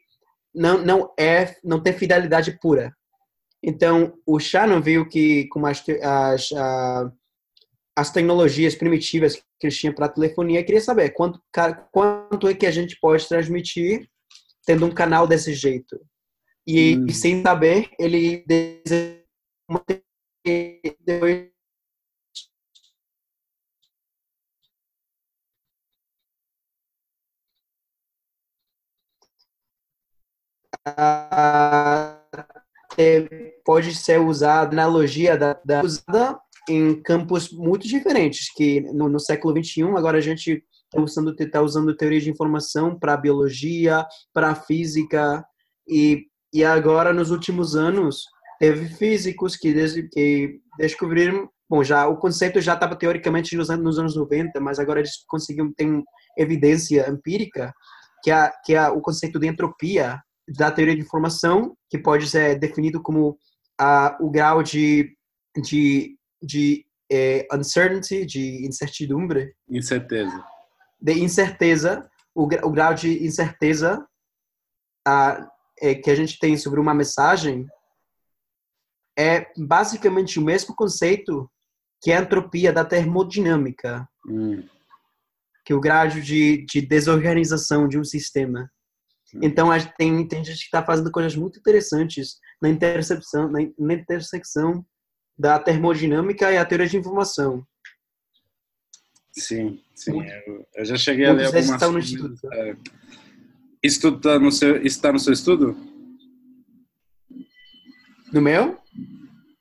não, 0.53 0.83
não 0.83 1.13
é, 1.19 1.55
não 1.63 1.81
tem 1.81 1.93
fidelidade 1.93 2.57
pura. 2.59 2.91
Então, 3.61 4.13
o 4.25 4.39
Shannon 4.39 4.81
viu 4.81 5.07
que 5.07 5.47
com 5.47 5.65
as, 5.65 5.83
as, 6.01 6.49
as 7.95 8.11
tecnologias 8.11 8.75
primitivas 8.75 9.35
que 9.35 9.67
eles 9.67 9.77
tinham 9.77 9.93
para 9.93 10.07
telefonia, 10.07 10.63
queria 10.63 10.81
saber 10.81 11.09
quanto, 11.09 11.41
quanto 11.91 12.47
é 12.47 12.53
que 12.53 12.65
a 12.65 12.71
gente 12.71 12.97
pode 12.99 13.27
transmitir 13.27 14.07
tendo 14.65 14.85
um 14.85 14.93
canal 14.93 15.25
desse 15.25 15.53
jeito. 15.53 15.99
E, 16.65 16.97
hum. 16.97 17.05
e 17.07 17.13
sem 17.13 17.41
saber, 17.41 17.89
ele 17.97 18.45
depois 21.05 21.49
pode 33.63 33.95
ser 33.95 34.19
usada 34.19 34.71
analogia 34.71 35.37
da, 35.37 35.59
da 35.63 35.83
usada 35.83 36.39
em 36.69 37.01
campos 37.01 37.51
muito 37.51 37.87
diferentes 37.87 38.51
que 38.53 38.81
no, 38.93 39.07
no 39.07 39.19
século 39.19 39.53
21 39.53 39.95
agora 39.95 40.17
a 40.17 40.21
gente 40.21 40.63
está 40.85 41.01
usando 41.01 41.35
tá 41.35 41.61
usando 41.61 41.95
teoria 41.95 42.19
de 42.19 42.29
informação 42.29 42.97
para 42.97 43.17
biologia 43.17 44.05
para 44.33 44.55
física 44.55 45.45
e 45.87 46.25
e 46.53 46.63
agora 46.63 47.13
nos 47.13 47.29
últimos 47.29 47.75
anos 47.75 48.23
teve 48.57 48.87
físicos 48.87 49.55
que, 49.55 49.73
que 50.11 50.59
descobriram 50.77 51.49
bom 51.69 51.83
já 51.83 52.07
o 52.07 52.17
conceito 52.17 52.61
já 52.61 52.73
estava 52.73 52.95
teoricamente 52.95 53.57
usando 53.57 53.83
nos 53.83 53.99
anos 53.99 54.15
90 54.15 54.59
mas 54.59 54.79
agora 54.79 54.99
eles 54.99 55.23
conseguiram 55.27 55.71
ter 55.73 55.87
evidência 56.37 57.09
empírica 57.09 57.73
que 58.23 58.31
a 58.31 58.51
que 58.65 58.75
a, 58.75 58.91
o 58.91 59.01
conceito 59.01 59.39
de 59.39 59.47
entropia 59.47 60.21
da 60.47 60.71
teoria 60.71 60.95
de 60.95 61.01
informação, 61.01 61.75
que 61.89 61.97
pode 61.97 62.29
ser 62.29 62.57
definido 62.57 63.01
como 63.01 63.31
uh, 63.81 64.25
o 64.25 64.29
grau 64.29 64.63
de, 64.63 65.15
de, 65.61 66.17
de 66.41 66.85
é, 67.11 67.47
uncertainty, 67.53 68.25
de 68.25 68.65
incertidumbre. 68.65 69.53
Incerteza. 69.69 70.43
De 70.99 71.13
incerteza, 71.13 72.09
o, 72.33 72.43
o 72.43 72.71
grau 72.71 72.93
de 72.93 73.25
incerteza 73.25 74.05
uh, 75.07 75.47
é, 75.79 75.95
que 75.95 76.09
a 76.09 76.15
gente 76.15 76.39
tem 76.39 76.57
sobre 76.57 76.79
uma 76.79 76.93
mensagem 76.93 77.67
é 79.17 79.51
basicamente 79.57 80.39
o 80.39 80.43
mesmo 80.43 80.75
conceito 80.75 81.49
que 82.01 82.11
a 82.11 82.21
entropia 82.21 82.71
da 82.71 82.85
termodinâmica. 82.85 84.07
Hum. 84.27 84.63
Que 85.65 85.73
é 85.73 85.75
o 85.75 85.81
grau 85.81 86.07
de, 86.07 86.65
de 86.65 86.81
desorganização 86.81 87.87
de 87.87 87.99
um 87.99 88.03
sistema. 88.03 88.71
Então, 89.35 89.69
tem, 89.97 90.27
tem 90.27 90.43
gente 90.43 90.57
que 90.57 90.65
está 90.65 90.83
fazendo 90.83 91.11
coisas 91.11 91.35
muito 91.35 91.59
interessantes 91.59 92.37
na 92.61 92.69
interseção, 92.69 93.51
na, 93.51 93.59
na 93.77 93.93
intersecção 93.93 94.85
da 95.37 95.59
termodinâmica 95.59 96.51
e 96.51 96.57
a 96.57 96.65
teoria 96.65 96.87
de 96.87 96.97
informação. 96.97 97.65
Sim, 99.31 99.79
sim. 99.93 100.19
Eu, 100.47 100.67
eu 100.75 100.85
já 100.85 100.97
cheguei 100.97 101.25
a 101.25 101.33
ler 101.33 101.45
algumas. 101.45 101.81
No 101.81 101.99
instituto. 101.99 102.53
É, 102.53 102.75
isso 103.83 104.07
está 104.07 104.39
no, 104.39 104.51
seu, 104.51 104.81
está 104.83 105.11
no 105.11 105.19
seu 105.19 105.33
estudo? 105.33 105.77
No 108.33 108.41
meu? 108.41 108.79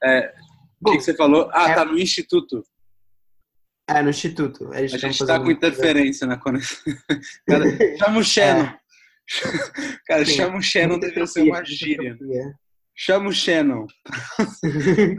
É, 0.02 0.34
o 0.80 0.90
que, 0.90 0.98
que, 0.98 1.04
você 1.04 1.14
falou? 1.14 1.50
Ah, 1.52 1.70
é, 1.70 1.74
tá 1.74 1.84
no 1.84 1.98
instituto. 1.98 2.64
É, 3.88 4.02
no 4.02 4.10
instituto. 4.10 4.72
A 4.72 4.86
gente 4.86 5.20
está 5.20 5.38
com 5.38 5.50
interferência 5.50 6.26
na 6.26 6.38
conexão. 6.38 6.92
chama 7.98 8.18
o 8.18 8.24
Shannon. 8.24 8.64
É. 8.64 8.85
Cara, 10.06 10.24
Sim. 10.24 10.32
chama 10.32 10.58
o 10.58 10.62
Shannon, 10.62 10.98
deve 10.98 11.26
ser 11.26 11.42
uma 11.42 11.64
gíria. 11.64 12.16
Chama 12.94 13.28
o 13.28 13.32
Shannon. 13.32 13.86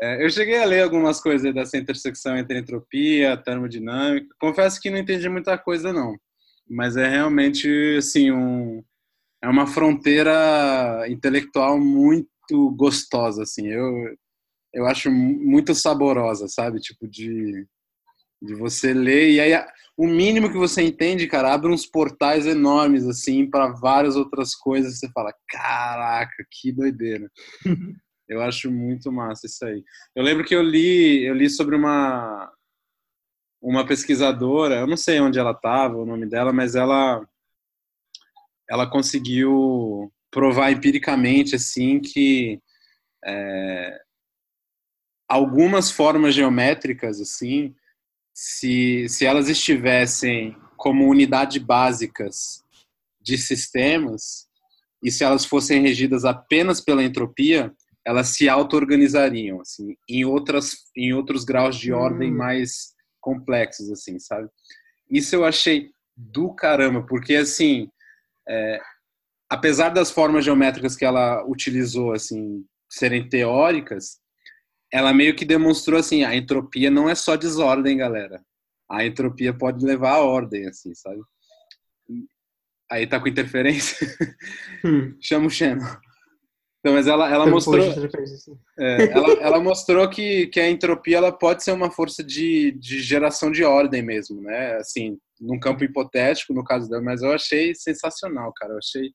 é, 0.00 0.24
eu 0.24 0.30
cheguei 0.30 0.60
a 0.60 0.64
ler 0.64 0.82
algumas 0.82 1.20
coisas 1.20 1.54
dessa 1.54 1.76
intersecção 1.76 2.36
entre 2.36 2.58
entropia, 2.58 3.36
termodinâmica. 3.36 4.34
Confesso 4.40 4.80
que 4.80 4.90
não 4.90 4.98
entendi 4.98 5.28
muita 5.28 5.56
coisa, 5.56 5.92
não. 5.92 6.16
Mas 6.68 6.96
é 6.96 7.08
realmente, 7.08 7.68
assim, 7.96 8.30
um, 8.30 8.82
é 9.42 9.48
uma 9.48 9.66
fronteira 9.66 11.06
intelectual 11.08 11.78
muito 11.78 12.70
gostosa, 12.76 13.42
assim. 13.42 13.68
Eu, 13.68 13.92
eu 14.74 14.86
acho 14.86 15.10
muito 15.10 15.74
saborosa, 15.74 16.48
sabe? 16.48 16.80
Tipo, 16.80 17.06
de, 17.06 17.66
de 18.40 18.54
você 18.54 18.92
ler. 18.92 19.30
E 19.30 19.40
aí 19.40 19.52
o 19.96 20.06
mínimo 20.06 20.48
que 20.48 20.56
você 20.56 20.82
entende, 20.82 21.26
cara, 21.26 21.52
abre 21.52 21.72
uns 21.72 21.84
portais 21.84 22.46
enormes, 22.46 23.04
assim, 23.06 23.50
para 23.50 23.68
várias 23.68 24.14
outras 24.14 24.54
coisas. 24.54 24.98
Você 24.98 25.10
fala, 25.10 25.34
caraca, 25.48 26.46
que 26.50 26.70
doideira. 26.70 27.28
eu 28.28 28.40
acho 28.40 28.70
muito 28.70 29.10
massa 29.10 29.46
isso 29.46 29.64
aí. 29.64 29.82
Eu 30.14 30.22
lembro 30.22 30.44
que 30.44 30.54
eu 30.54 30.62
li, 30.62 31.24
eu 31.26 31.34
li 31.34 31.50
sobre 31.50 31.74
uma 31.74 32.52
uma 33.60 33.84
pesquisadora, 33.84 34.76
eu 34.76 34.86
não 34.86 34.96
sei 34.96 35.18
onde 35.20 35.36
ela 35.36 35.50
estava, 35.50 35.96
o 35.96 36.06
nome 36.06 36.26
dela, 36.26 36.52
mas 36.52 36.76
ela 36.76 37.26
ela 38.70 38.88
conseguiu 38.88 40.12
provar 40.30 40.70
empiricamente 40.70 41.56
assim 41.56 41.98
que 41.98 42.60
é, 43.24 44.00
algumas 45.28 45.90
formas 45.90 46.34
geométricas 46.34 47.20
assim 47.20 47.74
se, 48.40 49.08
se 49.08 49.26
elas 49.26 49.48
estivessem 49.48 50.56
como 50.76 51.08
unidade 51.08 51.58
básicas 51.58 52.62
de 53.20 53.36
sistemas 53.36 54.46
e 55.02 55.10
se 55.10 55.24
elas 55.24 55.44
fossem 55.44 55.82
regidas 55.82 56.24
apenas 56.24 56.80
pela 56.80 57.02
entropia, 57.02 57.74
elas 58.06 58.28
se 58.28 58.48
auto-organizariam, 58.48 59.60
assim, 59.60 59.96
em 60.08 60.24
outras 60.24 60.70
em 60.96 61.12
outros 61.12 61.44
graus 61.44 61.76
de 61.76 61.92
ordem 61.92 62.32
hum. 62.32 62.36
mais 62.36 62.94
complexos, 63.20 63.90
assim, 63.90 64.20
sabe? 64.20 64.48
Isso 65.10 65.34
eu 65.34 65.44
achei 65.44 65.90
do 66.16 66.54
caramba, 66.54 67.04
porque 67.04 67.34
assim, 67.34 67.90
é, 68.48 68.80
apesar 69.50 69.88
das 69.88 70.12
formas 70.12 70.44
geométricas 70.44 70.94
que 70.94 71.04
ela 71.04 71.44
utilizou, 71.44 72.12
assim, 72.12 72.64
serem 72.88 73.28
teóricas, 73.28 74.20
ela 74.92 75.12
meio 75.12 75.36
que 75.36 75.44
demonstrou 75.44 75.98
assim, 75.98 76.24
a 76.24 76.34
entropia 76.34 76.90
não 76.90 77.08
é 77.08 77.14
só 77.14 77.36
desordem, 77.36 77.96
galera. 77.96 78.42
A 78.90 79.04
entropia 79.04 79.52
pode 79.52 79.84
levar 79.84 80.12
à 80.12 80.22
ordem, 80.22 80.66
assim, 80.66 80.94
sabe? 80.94 81.20
Aí 82.90 83.06
tá 83.06 83.20
com 83.20 83.28
interferência. 83.28 84.06
Hum. 84.84 85.16
Chama 85.20 85.46
o 85.46 85.50
Shannon. 85.50 85.84
Então, 86.80 86.94
mas 86.94 87.06
ela, 87.06 87.28
ela 87.28 87.46
mostrou, 87.46 87.84
é, 88.78 89.10
ela, 89.10 89.32
ela, 89.40 89.60
mostrou 89.60 90.08
que, 90.08 90.46
que 90.46 90.60
a 90.60 90.70
entropia 90.70 91.16
ela 91.18 91.32
pode 91.32 91.64
ser 91.64 91.72
uma 91.72 91.90
força 91.90 92.22
de, 92.22 92.70
de 92.78 93.00
geração 93.02 93.50
de 93.50 93.64
ordem 93.64 94.00
mesmo, 94.00 94.40
né? 94.40 94.76
Assim, 94.76 95.18
num 95.40 95.58
campo 95.58 95.82
hipotético, 95.82 96.54
no 96.54 96.64
caso 96.64 96.88
dela, 96.88 97.02
mas 97.02 97.20
eu 97.20 97.32
achei 97.32 97.74
sensacional, 97.74 98.52
cara. 98.54 98.74
Eu 98.74 98.78
achei 98.78 99.10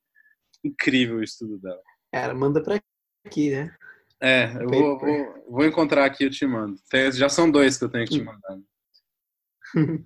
incrível 0.62 1.16
o 1.16 1.22
estudo 1.22 1.58
dela. 1.58 1.80
Ela 2.12 2.34
manda 2.34 2.62
pra 2.62 2.78
aqui, 3.26 3.50
né? 3.50 3.74
É, 4.24 4.56
eu 4.58 4.68
vou, 4.70 4.98
vou, 4.98 5.44
vou, 5.50 5.66
encontrar 5.66 6.06
aqui 6.06 6.24
e 6.24 6.30
te 6.30 6.46
mando. 6.46 6.78
Já 7.12 7.28
são 7.28 7.50
dois 7.50 7.76
que 7.76 7.84
eu 7.84 7.90
tenho 7.90 8.06
que 8.06 8.14
te 8.14 8.22
hum. 8.22 8.24
mandar. 8.24 8.58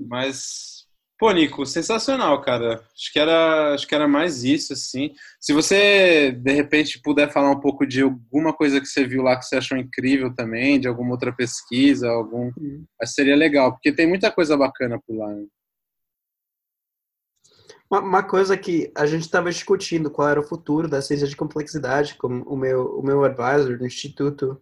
Mas, 0.08 0.86
pô, 1.16 1.30
Nico, 1.30 1.64
sensacional, 1.64 2.42
cara. 2.42 2.82
Acho 2.96 3.12
que 3.12 3.18
era, 3.20 3.74
acho 3.74 3.86
que 3.86 3.94
era 3.94 4.08
mais 4.08 4.42
isso, 4.42 4.72
assim. 4.72 5.12
Se 5.40 5.52
você, 5.52 6.32
de 6.32 6.52
repente, 6.52 7.00
puder 7.00 7.30
falar 7.30 7.52
um 7.52 7.60
pouco 7.60 7.86
de 7.86 8.02
alguma 8.02 8.52
coisa 8.52 8.80
que 8.80 8.86
você 8.86 9.06
viu 9.06 9.22
lá 9.22 9.36
que 9.36 9.44
você 9.44 9.54
achou 9.54 9.78
incrível 9.78 10.34
também, 10.34 10.80
de 10.80 10.88
alguma 10.88 11.12
outra 11.12 11.32
pesquisa, 11.32 12.08
algum. 12.08 12.50
Hum. 12.58 12.84
Seria 13.04 13.36
legal, 13.36 13.70
porque 13.70 13.92
tem 13.92 14.08
muita 14.08 14.32
coisa 14.32 14.56
bacana 14.56 15.00
por 15.06 15.16
lá. 15.16 15.28
Né? 15.28 15.46
Uma, 17.90 18.22
coisa 18.22 18.56
que 18.56 18.92
a 18.94 19.06
gente 19.06 19.22
estava 19.22 19.50
discutindo 19.50 20.10
qual 20.10 20.28
era 20.28 20.40
o 20.40 20.46
futuro 20.46 20.86
da 20.86 21.00
ciência 21.00 21.26
de 21.26 21.36
complexidade 21.36 22.16
com 22.16 22.42
o 22.42 22.54
meu 22.54 22.98
o 22.98 23.02
meu 23.02 23.24
advisor 23.24 23.78
do 23.78 23.86
instituto. 23.86 24.60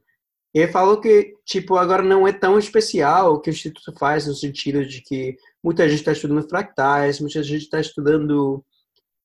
Ele 0.55 0.71
falou 0.71 1.01
que 1.01 1.35
tipo 1.45 1.77
agora 1.77 2.03
não 2.03 2.27
é 2.27 2.33
tão 2.33 2.57
especial 2.57 3.35
o 3.35 3.41
que 3.41 3.51
o 3.51 3.53
instituto 3.53 3.93
faz 3.99 4.27
no 4.27 4.35
sentido 4.35 4.87
de 4.87 5.03
que 5.03 5.37
muita 5.63 5.89
gente 5.89 5.99
está 5.99 6.13
estudando 6.13 6.49
fractais, 6.49 7.21
muita 7.21 7.43
gente 7.43 7.63
está 7.63 7.81
estudando 7.81 8.65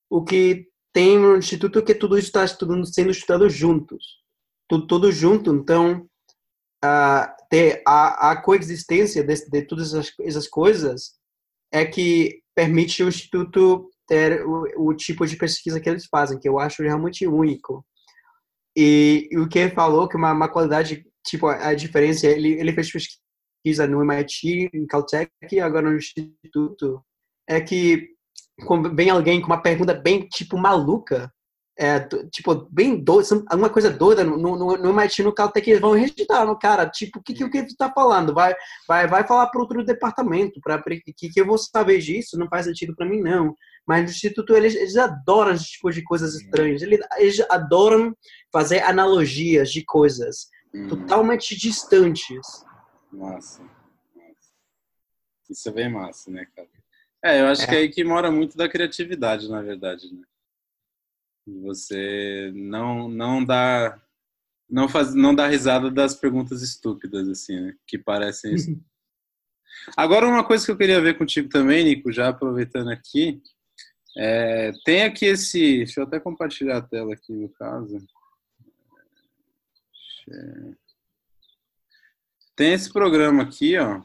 o 0.09 0.23
que 0.23 0.67
tem 0.91 1.19
no 1.19 1.37
instituto 1.37 1.83
que 1.83 1.93
tudo 1.93 2.17
isso 2.17 2.27
está 2.27 2.43
estudando 2.43 2.85
sendo 2.91 3.11
estudado 3.11 3.47
juntos, 3.49 4.19
tudo, 4.67 4.87
tudo 4.87 5.11
junto. 5.11 5.53
Então 5.53 6.09
uh, 6.83 7.31
ter 7.49 7.83
a, 7.85 8.31
a 8.31 8.41
coexistência 8.41 9.23
de, 9.23 9.35
de 9.47 9.61
todas 9.61 9.93
essas, 9.93 10.13
essas 10.21 10.47
coisas 10.47 11.13
é 11.71 11.85
que 11.85 12.40
permite 12.55 13.03
o 13.03 13.09
Instituto 13.09 13.89
ter 14.07 14.45
o, 14.45 14.89
o, 14.89 14.93
tipo 14.93 15.25
de 15.25 15.37
pesquisa 15.37 15.79
que 15.79 15.89
eles 15.89 16.05
fazem, 16.05 16.39
que 16.39 16.47
eu 16.47 16.59
acho 16.59 16.83
realmente 16.83 17.25
único. 17.27 17.85
E, 18.75 19.29
e 19.31 19.37
o 19.37 19.47
que 19.47 19.59
ele 19.59 19.71
falou, 19.73 20.07
que 20.07 20.17
uma, 20.17 20.31
uma 20.31 20.49
qualidade, 20.49 21.05
tipo, 21.25 21.47
a 21.47 21.73
diferença, 21.73 22.27
ele, 22.27 22.53
ele 22.53 22.73
fez 22.73 22.91
pesquisa 22.91 23.87
no 23.87 24.01
MIT, 24.01 24.69
em 24.73 24.85
Caltech 24.85 25.31
e 25.51 25.59
agora 25.59 25.89
no 25.89 25.97
Instituto, 25.97 27.03
é 27.47 27.59
que 27.61 28.09
vem 28.93 29.09
alguém 29.09 29.41
com 29.41 29.47
uma 29.47 29.61
pergunta 29.61 29.93
bem, 29.93 30.27
tipo, 30.27 30.57
maluca, 30.57 31.31
é, 31.77 31.99
tipo, 32.31 32.67
bem 32.69 33.01
doido, 33.01 33.43
alguma 33.47 33.69
coisa 33.69 33.89
doida 33.89 34.23
no, 34.23 34.37
no, 34.37 34.77
no 34.77 34.89
MIT, 34.89 35.23
no 35.23 35.33
Caltech, 35.33 35.69
eles 35.69 35.81
vão 35.81 35.93
rejeitar 35.93 36.45
no 36.45 36.57
cara, 36.57 36.87
tipo, 36.87 37.19
o 37.19 37.23
que, 37.23 37.33
que, 37.33 37.49
que 37.49 37.65
tu 37.67 37.75
tá 37.75 37.91
falando? 37.91 38.33
Vai, 38.33 38.53
vai, 38.87 39.07
vai 39.07 39.25
falar 39.25 39.47
para 39.47 39.61
outro 39.61 39.83
departamento, 39.83 40.59
para 40.61 40.81
que, 40.81 41.29
que 41.29 41.39
eu 41.41 41.45
vou 41.45 41.57
saber 41.57 41.99
disso? 41.99 42.37
Não 42.37 42.47
faz 42.47 42.65
sentido 42.65 42.95
para 42.95 43.07
mim, 43.07 43.21
não. 43.21 43.55
Mas 43.87 44.03
no 44.03 44.09
Instituto, 44.09 44.55
eles, 44.55 44.75
eles 44.75 44.97
adoram 44.97 45.53
esse 45.53 45.65
tipo 45.65 45.89
de 45.89 46.03
coisas 46.03 46.35
estranhas, 46.35 46.81
eles, 46.81 46.99
eles 47.17 47.39
adoram 47.49 48.15
fazer 48.51 48.83
analogias 48.83 49.71
de 49.71 49.83
coisas 49.83 50.49
hum. 50.73 50.87
totalmente 50.87 51.57
distantes. 51.57 52.65
Massa. 53.11 53.61
Isso 55.49 55.67
é 55.67 55.71
bem 55.71 55.91
massa, 55.91 56.31
né, 56.31 56.45
cara? 56.55 56.69
É, 57.23 57.41
eu 57.41 57.47
acho 57.47 57.63
é. 57.63 57.67
que 57.67 57.75
é 57.75 57.77
aí 57.79 57.89
que 57.89 58.03
mora 58.03 58.31
muito 58.31 58.55
da 58.55 58.69
criatividade, 58.69 59.49
na 59.49 59.61
verdade, 59.61 60.13
né? 60.13 60.23
Você 61.45 62.51
não 62.55 63.09
não 63.09 63.43
dá 63.43 63.99
não 64.69 64.87
faz 64.87 65.13
não 65.13 65.33
dá 65.35 65.47
risada 65.47 65.89
das 65.89 66.15
perguntas 66.15 66.61
estúpidas 66.61 67.27
assim, 67.27 67.59
né? 67.59 67.75
Que 67.87 67.97
parecem 67.97 68.53
isso. 68.53 68.71
Agora 69.97 70.27
uma 70.27 70.43
coisa 70.43 70.65
que 70.65 70.71
eu 70.71 70.77
queria 70.77 71.01
ver 71.01 71.17
contigo 71.17 71.49
também, 71.49 71.83
Nico, 71.83 72.11
já 72.11 72.29
aproveitando 72.29 72.89
aqui, 72.89 73.41
é, 74.17 74.71
tem 74.83 75.03
aqui 75.03 75.25
esse, 75.25 75.77
deixa 75.77 76.01
eu 76.01 76.03
até 76.05 76.19
compartilhar 76.19 76.77
a 76.77 76.81
tela 76.81 77.13
aqui 77.13 77.33
no 77.33 77.49
caso. 77.49 77.97
Tem 82.55 82.73
esse 82.73 82.91
programa 82.91 83.43
aqui, 83.43 83.77
ó. 83.77 84.01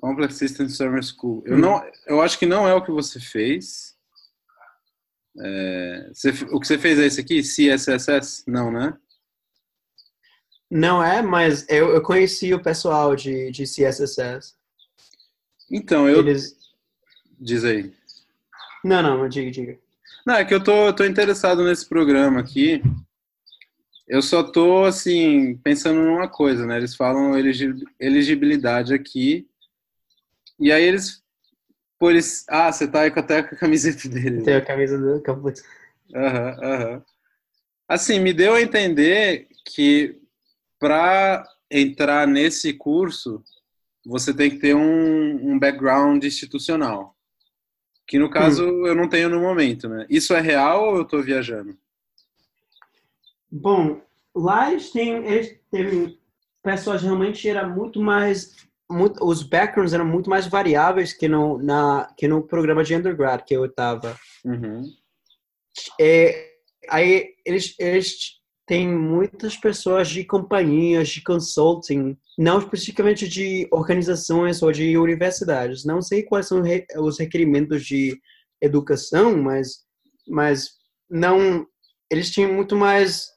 Complex 0.00 0.34
System 0.34 0.68
Summer 0.68 1.02
School. 1.02 1.42
Eu 1.46 1.58
não, 1.58 1.82
eu 2.06 2.20
acho 2.20 2.38
que 2.38 2.46
não 2.46 2.68
é 2.68 2.74
o 2.74 2.84
que 2.84 2.90
você 2.90 3.18
fez. 3.18 3.95
É, 5.40 6.10
você, 6.12 6.30
o 6.50 6.60
que 6.60 6.66
você 6.66 6.78
fez 6.78 6.98
é 6.98 7.06
esse 7.06 7.20
aqui? 7.20 7.42
CSSS? 7.42 8.44
Não, 8.46 8.70
né? 8.70 8.96
Não 10.70 11.02
é, 11.02 11.22
mas 11.22 11.66
eu, 11.68 11.90
eu 11.90 12.02
conheci 12.02 12.52
o 12.52 12.62
pessoal 12.62 13.14
de, 13.14 13.50
de 13.50 13.64
CSSS. 13.64 14.54
Então, 15.70 16.08
eu... 16.08 16.20
Eles... 16.20 16.56
Diz 17.38 17.64
aí. 17.64 17.92
Não, 18.82 19.02
não, 19.02 19.28
diga, 19.28 19.50
diga. 19.50 19.78
Não, 20.26 20.34
é 20.34 20.44
que 20.44 20.54
eu 20.54 20.62
tô, 20.62 20.92
tô 20.92 21.04
interessado 21.04 21.64
nesse 21.64 21.86
programa 21.86 22.40
aqui. 22.40 22.82
Eu 24.08 24.22
só 24.22 24.42
tô, 24.42 24.84
assim, 24.84 25.56
pensando 25.58 26.00
numa 26.00 26.28
coisa, 26.28 26.64
né? 26.64 26.76
Eles 26.78 26.94
falam 26.94 27.34
elegibilidade 28.00 28.94
aqui. 28.94 29.46
E 30.58 30.72
aí 30.72 30.84
eles 30.84 31.22
Pô, 31.98 32.10
eles... 32.10 32.44
Ah, 32.48 32.70
você 32.70 32.86
tá 32.86 33.02
aí 33.02 33.12
até 33.14 33.42
com 33.42 33.54
a 33.54 33.58
camiseta 33.58 34.08
dele. 34.08 34.42
Tem 34.42 34.54
a 34.54 34.64
camisa 34.64 34.98
do 34.98 35.20
Caput. 35.22 35.60
Aham, 36.14 36.56
aham. 36.62 37.04
Assim, 37.88 38.18
me 38.18 38.32
deu 38.32 38.54
a 38.54 38.62
entender 38.62 39.48
que 39.64 40.20
para 40.78 41.46
entrar 41.70 42.26
nesse 42.26 42.72
curso, 42.72 43.42
você 44.04 44.34
tem 44.34 44.50
que 44.50 44.58
ter 44.58 44.74
um, 44.74 45.52
um 45.52 45.58
background 45.58 46.22
institucional. 46.22 47.16
Que 48.06 48.18
no 48.18 48.30
caso 48.30 48.64
hum. 48.64 48.86
eu 48.86 48.94
não 48.94 49.08
tenho 49.08 49.28
no 49.28 49.40
momento, 49.40 49.88
né? 49.88 50.06
Isso 50.08 50.32
é 50.34 50.40
real 50.40 50.90
ou 50.90 50.96
eu 50.96 51.02
estou 51.02 51.22
viajando? 51.22 51.76
Bom, 53.50 54.00
lá 54.34 54.70
eles 54.70 54.90
têm, 54.90 55.26
eles 55.26 55.58
têm 55.70 56.18
pessoas 56.62 57.02
realmente 57.02 57.48
era 57.48 57.66
muito 57.66 58.00
mais 58.00 58.56
muito, 58.90 59.24
os 59.24 59.42
backgrounds 59.42 59.92
eram 59.92 60.06
muito 60.06 60.30
mais 60.30 60.46
variáveis 60.46 61.12
que 61.12 61.28
no, 61.28 61.58
na, 61.58 62.12
que 62.16 62.28
no 62.28 62.42
programa 62.42 62.84
de 62.84 62.94
undergrad 62.94 63.42
que 63.42 63.54
eu 63.54 63.64
estava. 63.64 64.16
Uhum. 64.44 64.82
É, 66.00 66.50
aí 66.88 67.34
eles, 67.44 67.74
eles 67.78 68.36
têm 68.66 68.88
muitas 68.88 69.56
pessoas 69.56 70.08
de 70.08 70.24
companhias, 70.24 71.08
de 71.08 71.22
consulting, 71.22 72.16
não 72.38 72.58
especificamente 72.58 73.28
de 73.28 73.68
organizações 73.70 74.62
ou 74.62 74.72
de 74.72 74.96
universidades. 74.96 75.84
Não 75.84 76.02
sei 76.02 76.22
quais 76.22 76.48
são 76.48 76.62
os 76.98 77.18
requerimentos 77.18 77.84
de 77.84 78.18
educação, 78.60 79.36
mas, 79.36 79.84
mas 80.28 80.70
não 81.08 81.66
eles 82.10 82.30
tinham 82.30 82.52
muito 82.52 82.76
mais 82.76 83.28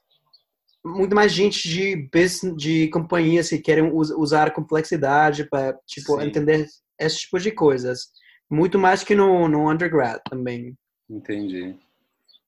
muito 0.83 1.15
mais 1.15 1.31
gente 1.31 1.67
de 1.67 1.95
business, 2.13 2.55
de 2.55 2.87
companhias 2.89 3.49
que 3.49 3.59
querem 3.59 3.91
usar 3.91 4.47
a 4.47 4.51
complexidade 4.51 5.47
para 5.49 5.77
tipo 5.85 6.19
Sim. 6.19 6.27
entender 6.27 6.65
esse 6.99 7.19
tipo 7.19 7.39
de 7.39 7.51
coisas 7.51 8.07
muito 8.49 8.79
mais 8.79 9.03
que 9.03 9.15
no, 9.15 9.47
no 9.47 9.69
undergrad 9.69 10.19
também 10.29 10.77
entendi 11.09 11.75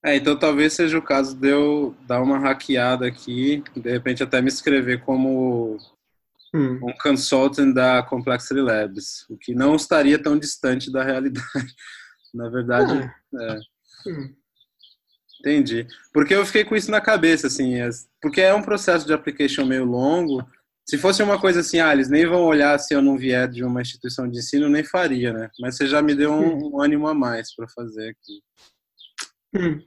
é, 0.03 0.15
então 0.15 0.37
talvez 0.37 0.73
seja 0.73 0.97
o 0.97 1.01
caso 1.01 1.35
de 1.35 1.49
eu 1.49 1.95
dar 2.07 2.21
uma 2.21 2.39
hackeada 2.39 3.05
aqui 3.05 3.63
de 3.75 3.91
repente 3.91 4.23
até 4.23 4.41
me 4.41 4.47
inscrever 4.47 5.01
como 5.03 5.77
hum. 6.53 6.79
um 6.81 6.93
consultant 7.03 7.73
da 7.73 8.01
Complexity 8.01 8.61
Labs 8.61 9.25
o 9.29 9.37
que 9.37 9.53
não 9.53 9.75
estaria 9.75 10.21
tão 10.21 10.39
distante 10.39 10.91
da 10.91 11.03
realidade 11.03 11.45
na 12.33 12.49
verdade 12.49 13.13
ah. 13.35 13.41
é. 13.41 13.59
Hum. 14.09 14.40
Entendi. 15.41 15.87
Porque 16.13 16.35
eu 16.35 16.45
fiquei 16.45 16.63
com 16.63 16.75
isso 16.75 16.91
na 16.91 17.01
cabeça, 17.01 17.47
assim, 17.47 17.73
porque 18.21 18.41
é 18.41 18.53
um 18.53 18.61
processo 18.61 19.07
de 19.07 19.13
application 19.13 19.65
meio 19.65 19.85
longo. 19.85 20.45
Se 20.87 20.97
fosse 20.97 21.23
uma 21.23 21.39
coisa 21.39 21.61
assim, 21.61 21.79
ah, 21.79 21.91
eles 21.91 22.09
nem 22.09 22.27
vão 22.27 22.43
olhar 22.43 22.77
se 22.77 22.93
eu 22.93 23.01
não 23.01 23.17
vier 23.17 23.47
de 23.47 23.63
uma 23.63 23.81
instituição 23.81 24.29
de 24.29 24.37
ensino, 24.37 24.69
nem 24.69 24.83
faria, 24.83 25.33
né? 25.33 25.49
Mas 25.59 25.77
você 25.77 25.87
já 25.87 26.01
me 26.01 26.13
deu 26.13 26.31
um, 26.31 26.75
um 26.75 26.81
ânimo 26.81 27.07
a 27.07 27.13
mais 27.13 27.55
para 27.55 27.67
fazer 27.67 28.09
aqui. 28.09 28.41
Hum. 29.55 29.81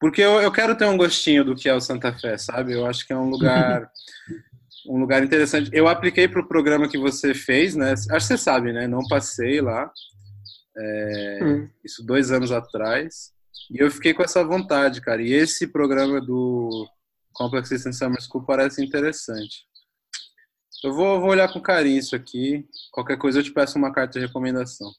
Porque 0.00 0.20
eu, 0.20 0.40
eu 0.40 0.50
quero 0.50 0.74
ter 0.76 0.86
um 0.86 0.96
gostinho 0.96 1.44
do 1.44 1.54
que 1.54 1.68
é 1.68 1.74
o 1.74 1.80
Santa 1.80 2.12
Fé, 2.12 2.36
sabe? 2.38 2.72
Eu 2.72 2.86
acho 2.86 3.06
que 3.06 3.12
é 3.12 3.16
um 3.16 3.28
lugar 3.28 3.88
um 4.88 4.98
lugar 4.98 5.22
interessante. 5.22 5.70
Eu 5.72 5.86
apliquei 5.86 6.26
para 6.26 6.40
o 6.40 6.48
programa 6.48 6.88
que 6.88 6.98
você 6.98 7.34
fez, 7.34 7.76
né? 7.76 7.92
Acho 7.92 8.08
que 8.08 8.20
você 8.20 8.38
sabe, 8.38 8.72
né? 8.72 8.88
Não 8.88 9.06
passei 9.08 9.60
lá. 9.60 9.90
É, 10.76 11.38
hum. 11.42 11.68
Isso 11.84 12.04
dois 12.04 12.32
anos 12.32 12.50
atrás. 12.50 13.32
E 13.70 13.78
eu 13.78 13.90
fiquei 13.90 14.12
com 14.12 14.22
essa 14.22 14.44
vontade, 14.44 15.00
cara. 15.00 15.22
E 15.22 15.32
esse 15.32 15.68
programa 15.68 16.20
do 16.20 16.88
Complex 17.32 17.68
System 17.68 17.92
Summer 17.92 18.20
School 18.20 18.44
parece 18.44 18.84
interessante. 18.84 19.64
Eu 20.82 20.92
vou, 20.92 21.20
vou 21.20 21.30
olhar 21.30 21.52
com 21.52 21.60
carinho 21.60 21.98
isso 21.98 22.16
aqui. 22.16 22.66
Qualquer 22.90 23.16
coisa 23.16 23.38
eu 23.38 23.44
te 23.44 23.52
peço 23.52 23.78
uma 23.78 23.92
carta 23.92 24.18
de 24.18 24.26
recomendação. 24.26 24.90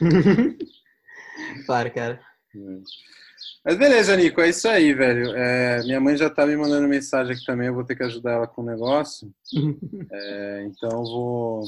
claro, 1.66 1.92
cara. 1.92 2.20
Mas 3.64 3.76
beleza, 3.76 4.16
Nico, 4.16 4.40
é 4.40 4.50
isso 4.50 4.68
aí, 4.68 4.92
velho. 4.92 5.34
É, 5.34 5.82
minha 5.82 6.00
mãe 6.00 6.16
já 6.16 6.30
tá 6.30 6.46
me 6.46 6.56
mandando 6.56 6.86
mensagem 6.86 7.34
aqui 7.34 7.44
também, 7.44 7.66
eu 7.66 7.74
vou 7.74 7.84
ter 7.84 7.96
que 7.96 8.02
ajudar 8.04 8.32
ela 8.32 8.46
com 8.46 8.62
o 8.62 8.66
negócio. 8.66 9.32
É, 10.12 10.64
então 10.66 10.90
eu 10.90 11.04
vou 11.04 11.64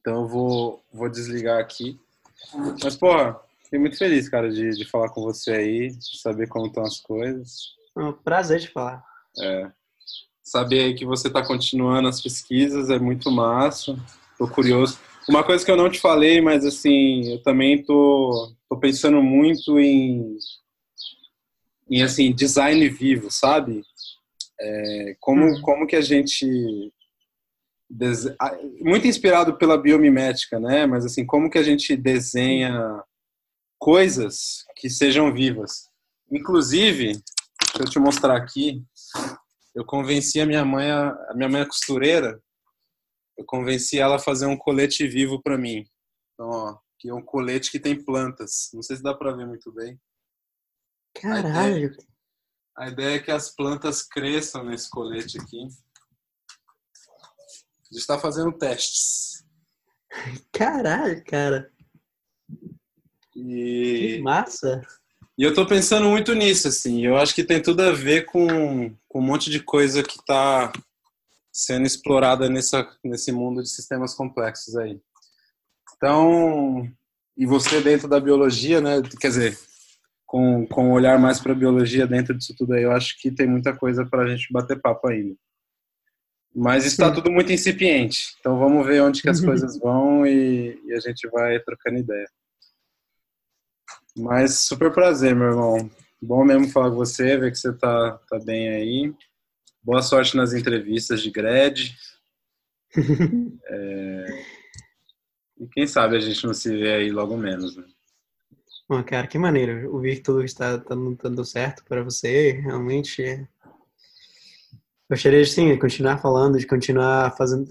Então 0.00 0.22
eu 0.22 0.26
vou, 0.26 0.84
vou 0.90 1.10
desligar 1.10 1.60
aqui. 1.60 2.00
Mas, 2.82 2.96
porra, 2.96 3.38
fiquei 3.64 3.78
muito 3.78 3.98
feliz, 3.98 4.28
cara, 4.28 4.50
de, 4.50 4.70
de 4.70 4.84
falar 4.84 5.10
com 5.10 5.22
você 5.22 5.52
aí, 5.52 5.88
de 5.88 6.18
saber 6.18 6.48
como 6.48 6.66
estão 6.66 6.82
as 6.82 7.00
coisas. 7.00 7.74
É 7.96 8.00
um 8.00 8.12
prazer 8.12 8.60
de 8.60 8.68
falar. 8.68 9.04
É. 9.40 9.70
Saber 10.42 10.80
aí 10.80 10.94
que 10.94 11.04
você 11.04 11.28
está 11.28 11.44
continuando 11.46 12.08
as 12.08 12.20
pesquisas 12.20 12.88
é 12.90 12.98
muito 12.98 13.30
massa. 13.30 13.96
Tô 14.38 14.48
curioso. 14.48 14.98
Uma 15.28 15.44
coisa 15.44 15.62
que 15.64 15.70
eu 15.70 15.76
não 15.76 15.90
te 15.90 16.00
falei, 16.00 16.40
mas 16.40 16.64
assim, 16.64 17.32
eu 17.32 17.42
também 17.42 17.82
tô, 17.82 18.54
tô 18.68 18.78
pensando 18.78 19.22
muito 19.22 19.78
em, 19.78 20.38
em 21.90 22.02
assim, 22.02 22.32
design 22.32 22.88
vivo, 22.88 23.30
sabe? 23.30 23.82
É, 24.58 25.16
como, 25.20 25.44
hum. 25.44 25.60
como 25.60 25.86
que 25.86 25.96
a 25.96 26.00
gente 26.00 26.92
muito 28.80 29.06
inspirado 29.06 29.56
pela 29.56 29.78
biomimética, 29.78 30.60
né? 30.60 30.86
Mas 30.86 31.04
assim, 31.04 31.24
como 31.24 31.50
que 31.50 31.58
a 31.58 31.62
gente 31.62 31.96
desenha 31.96 33.02
coisas 33.78 34.64
que 34.76 34.90
sejam 34.90 35.32
vivas? 35.32 35.88
Inclusive, 36.30 37.12
deixa 37.12 37.80
eu 37.80 37.90
te 37.90 37.98
mostrar 37.98 38.36
aqui, 38.36 38.84
eu 39.74 39.84
convenci 39.84 40.40
a 40.40 40.46
minha 40.46 40.64
mãe, 40.64 40.90
a 40.90 41.32
minha 41.34 41.48
mãe 41.48 41.62
é 41.62 41.66
costureira, 41.66 42.42
eu 43.38 43.44
convenci 43.44 43.98
ela 43.98 44.16
a 44.16 44.20
fazer 44.20 44.46
um 44.46 44.56
colete 44.56 45.06
vivo 45.06 45.40
para 45.40 45.56
mim. 45.56 45.86
Então, 46.34 46.50
ó, 46.50 46.78
que 46.98 47.08
é 47.08 47.14
um 47.14 47.22
colete 47.22 47.70
que 47.70 47.78
tem 47.78 48.02
plantas. 48.04 48.70
Não 48.74 48.82
sei 48.82 48.96
se 48.96 49.02
dá 49.02 49.14
para 49.14 49.32
ver 49.32 49.46
muito 49.46 49.72
bem. 49.72 49.98
Caralho. 51.14 51.86
Aí 51.86 51.96
tem, 51.96 52.06
A 52.76 52.88
ideia 52.88 53.16
é 53.16 53.18
que 53.20 53.30
as 53.30 53.54
plantas 53.54 54.02
cresçam 54.02 54.64
nesse 54.64 54.90
colete 54.90 55.38
aqui. 55.40 55.68
A 57.90 57.94
gente 57.94 58.00
está 58.00 58.18
fazendo 58.18 58.52
testes. 58.52 59.44
Caralho, 60.52 61.22
cara. 61.24 61.70
E... 63.34 64.16
Que 64.16 64.22
massa. 64.22 64.82
E 65.38 65.42
eu 65.42 65.54
tô 65.54 65.66
pensando 65.66 66.08
muito 66.08 66.34
nisso, 66.34 66.68
assim. 66.68 67.06
Eu 67.06 67.16
acho 67.16 67.34
que 67.34 67.44
tem 67.44 67.62
tudo 67.62 67.82
a 67.82 67.92
ver 67.92 68.24
com, 68.26 68.94
com 69.08 69.18
um 69.20 69.22
monte 69.22 69.50
de 69.50 69.60
coisa 69.60 70.02
que 70.02 70.18
está 70.18 70.72
sendo 71.52 71.86
explorada 71.86 72.48
nessa, 72.48 72.88
nesse 73.04 73.32
mundo 73.32 73.62
de 73.62 73.70
sistemas 73.70 74.14
complexos 74.14 74.76
aí. 74.76 75.00
Então, 75.96 76.90
e 77.36 77.46
você 77.46 77.80
dentro 77.80 78.08
da 78.08 78.20
biologia, 78.20 78.80
né? 78.80 79.00
Quer 79.20 79.28
dizer, 79.28 79.58
com, 80.26 80.66
com 80.66 80.88
um 80.88 80.92
olhar 80.92 81.18
mais 81.18 81.40
para 81.40 81.52
a 81.52 81.56
biologia 81.56 82.06
dentro 82.06 82.36
disso 82.36 82.54
tudo 82.56 82.74
aí, 82.74 82.82
eu 82.82 82.92
acho 82.92 83.18
que 83.20 83.30
tem 83.30 83.46
muita 83.46 83.74
coisa 83.74 84.04
para 84.04 84.24
a 84.24 84.28
gente 84.28 84.52
bater 84.52 84.80
papo 84.80 85.08
ainda. 85.08 85.34
Mas 86.60 86.84
está 86.84 87.08
tudo 87.12 87.30
muito 87.30 87.52
incipiente. 87.52 88.34
Então 88.40 88.58
vamos 88.58 88.84
ver 88.84 89.00
onde 89.00 89.22
que 89.22 89.28
as 89.28 89.38
coisas 89.44 89.78
vão 89.78 90.26
e, 90.26 90.76
e 90.84 90.92
a 90.92 90.98
gente 90.98 91.28
vai 91.28 91.60
trocando 91.60 92.00
ideia. 92.00 92.28
Mas 94.16 94.58
super 94.58 94.92
prazer, 94.92 95.36
meu 95.36 95.50
irmão. 95.50 95.88
Bom 96.20 96.44
mesmo 96.44 96.68
falar 96.68 96.90
com 96.90 96.96
você, 96.96 97.36
ver 97.36 97.52
que 97.52 97.58
você 97.58 97.72
tá, 97.72 98.18
tá 98.28 98.40
bem 98.40 98.70
aí. 98.70 99.14
Boa 99.80 100.02
sorte 100.02 100.36
nas 100.36 100.52
entrevistas 100.52 101.22
de 101.22 101.30
grad. 101.30 101.78
é... 103.68 104.24
E 105.60 105.68
quem 105.68 105.86
sabe 105.86 106.16
a 106.16 106.20
gente 106.20 106.44
não 106.44 106.52
se 106.52 106.76
vê 106.76 106.92
aí 106.92 107.12
logo 107.12 107.36
menos, 107.36 107.76
né? 107.76 107.84
Bom, 108.88 109.00
cara, 109.04 109.28
que 109.28 109.38
maneiro. 109.38 109.92
Ouvir 109.92 110.16
que 110.16 110.22
tudo 110.22 110.42
está 110.42 110.76
dando 110.76 111.44
certo 111.44 111.84
para 111.84 112.02
você, 112.02 112.52
realmente. 112.52 113.46
Gostaria 115.10 115.42
de 115.42 115.48
sim, 115.48 115.78
continuar 115.78 116.18
falando, 116.18 116.58
de 116.58 116.66
continuar 116.66 117.34
fazendo, 117.36 117.66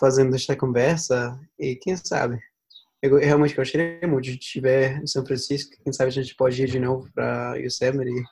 fazendo 0.00 0.34
esta 0.34 0.56
conversa 0.56 1.38
e 1.58 1.76
quem 1.76 1.96
sabe 1.96 2.40
eu 3.02 3.16
realmente 3.18 3.54
gostaria 3.54 4.06
muito 4.06 4.24
de 4.24 4.32
estiver 4.32 5.00
em 5.00 5.06
São 5.06 5.24
Francisco. 5.24 5.76
Quem 5.82 5.92
sabe 5.92 6.08
a 6.08 6.12
gente 6.12 6.34
pode 6.34 6.62
ir 6.62 6.66
de 6.66 6.80
novo 6.80 7.08
para 7.14 7.56
Yosemite. 7.56 8.24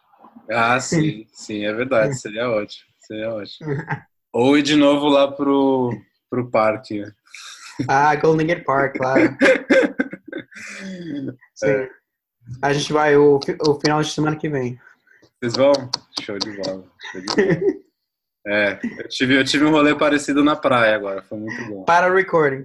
Ah, 0.51 0.79
sim, 0.81 1.27
sim, 1.33 1.65
é 1.65 1.73
verdade. 1.73 2.19
Seria 2.19 2.51
ótimo. 2.51 2.91
Seria 2.99 3.33
ótimo. 3.33 3.77
Ou 4.33 4.59
ir 4.59 4.63
de 4.63 4.75
novo 4.77 5.09
lá 5.09 5.31
pro, 5.31 5.97
pro 6.29 6.51
parque. 6.51 7.05
Ah, 7.89 8.15
Golden 8.17 8.47
Gate 8.47 8.65
Park, 8.65 8.97
claro. 8.97 9.37
Sim. 11.55 11.69
É. 11.69 11.91
A 12.63 12.73
gente 12.73 12.93
vai 12.93 13.17
o, 13.17 13.39
o 13.67 13.81
final 13.81 14.01
de 14.03 14.11
semana 14.11 14.37
que 14.37 14.49
vem. 14.49 14.79
Vocês 15.39 15.55
vão? 15.55 15.73
Show 16.21 16.39
de 16.39 16.57
bola. 16.57 16.85
Show 17.13 17.21
de 17.21 17.27
bola. 17.27 17.77
É, 18.47 18.79
eu 18.99 19.09
tive, 19.09 19.39
eu 19.39 19.45
tive 19.45 19.65
um 19.65 19.71
rolê 19.71 19.95
parecido 19.95 20.45
na 20.45 20.55
praia 20.55 20.95
agora, 20.95 21.23
foi 21.23 21.39
muito 21.39 21.67
bom. 21.69 21.85
Para 21.85 22.11
o 22.11 22.15
recording. 22.15 22.65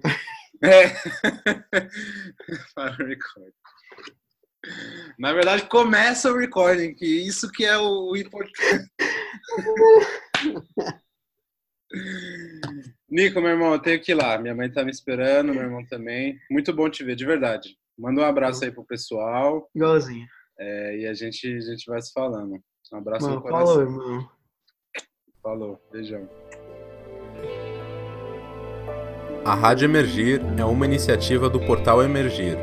É. 0.63 0.89
Para 2.75 2.91
o 3.03 3.07
recording. 3.07 3.53
Na 5.17 5.33
verdade, 5.33 5.65
começa 5.65 6.31
o 6.31 6.37
recording, 6.37 6.93
que 6.93 7.05
isso 7.05 7.51
que 7.51 7.65
é 7.65 7.77
o, 7.79 8.15
importante. 8.15 8.53
Nico, 13.09 13.41
meu 13.41 13.49
irmão, 13.49 13.73
eu 13.73 13.79
tenho 13.79 13.99
que 13.99 14.11
ir 14.11 14.15
lá. 14.15 14.37
Minha 14.37 14.53
mãe 14.53 14.71
tá 14.71 14.83
me 14.85 14.91
esperando, 14.91 15.53
meu 15.53 15.63
irmão 15.63 15.83
também. 15.87 16.37
Muito 16.49 16.71
bom 16.71 16.89
te 16.89 17.03
ver, 17.03 17.15
de 17.15 17.25
verdade. 17.25 17.75
Manda 17.97 18.21
um 18.21 18.25
abraço 18.25 18.63
aí 18.63 18.71
pro 18.71 18.85
pessoal. 18.85 19.67
Igualzinho. 19.75 20.27
É, 20.59 20.97
e 20.99 21.07
a 21.07 21.13
gente, 21.13 21.47
a 21.47 21.59
gente 21.59 21.85
vai 21.87 21.99
se 22.01 22.11
falando. 22.13 22.61
Um 22.93 22.97
abraço 22.97 23.25
Mano, 23.25 23.37
no 23.37 23.41
coração. 23.41 23.65
Falou, 23.65 23.81
irmão. 23.81 24.29
Falou, 25.41 25.81
beijão. 25.91 26.29
A 29.43 29.55
Rádio 29.55 29.85
Emergir 29.85 30.39
é 30.55 30.63
uma 30.63 30.85
iniciativa 30.85 31.49
do 31.49 31.59
Portal 31.59 32.03
Emergir, 32.03 32.55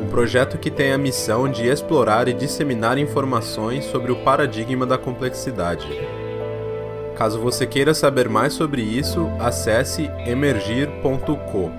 um 0.00 0.06
projeto 0.06 0.58
que 0.58 0.70
tem 0.70 0.92
a 0.92 0.98
missão 0.98 1.50
de 1.50 1.66
explorar 1.66 2.28
e 2.28 2.32
disseminar 2.32 2.98
informações 2.98 3.84
sobre 3.86 4.12
o 4.12 4.22
paradigma 4.22 4.86
da 4.86 4.96
complexidade. 4.96 5.88
Caso 7.16 7.40
você 7.40 7.66
queira 7.66 7.92
saber 7.92 8.28
mais 8.28 8.52
sobre 8.52 8.80
isso, 8.80 9.26
acesse 9.40 10.08
emergir.co. 10.24 11.72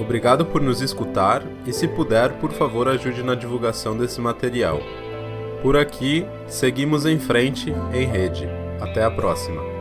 Obrigado 0.00 0.46
por 0.46 0.62
nos 0.62 0.80
escutar 0.80 1.42
e, 1.66 1.74
se 1.74 1.86
puder, 1.86 2.32
por 2.38 2.50
favor, 2.52 2.88
ajude 2.88 3.22
na 3.22 3.34
divulgação 3.34 3.94
desse 3.94 4.18
material. 4.18 4.80
Por 5.60 5.76
aqui, 5.76 6.26
seguimos 6.46 7.04
em 7.04 7.18
frente, 7.18 7.70
em 7.92 8.06
rede. 8.06 8.61
Até 8.82 9.04
a 9.04 9.10
próxima! 9.10 9.71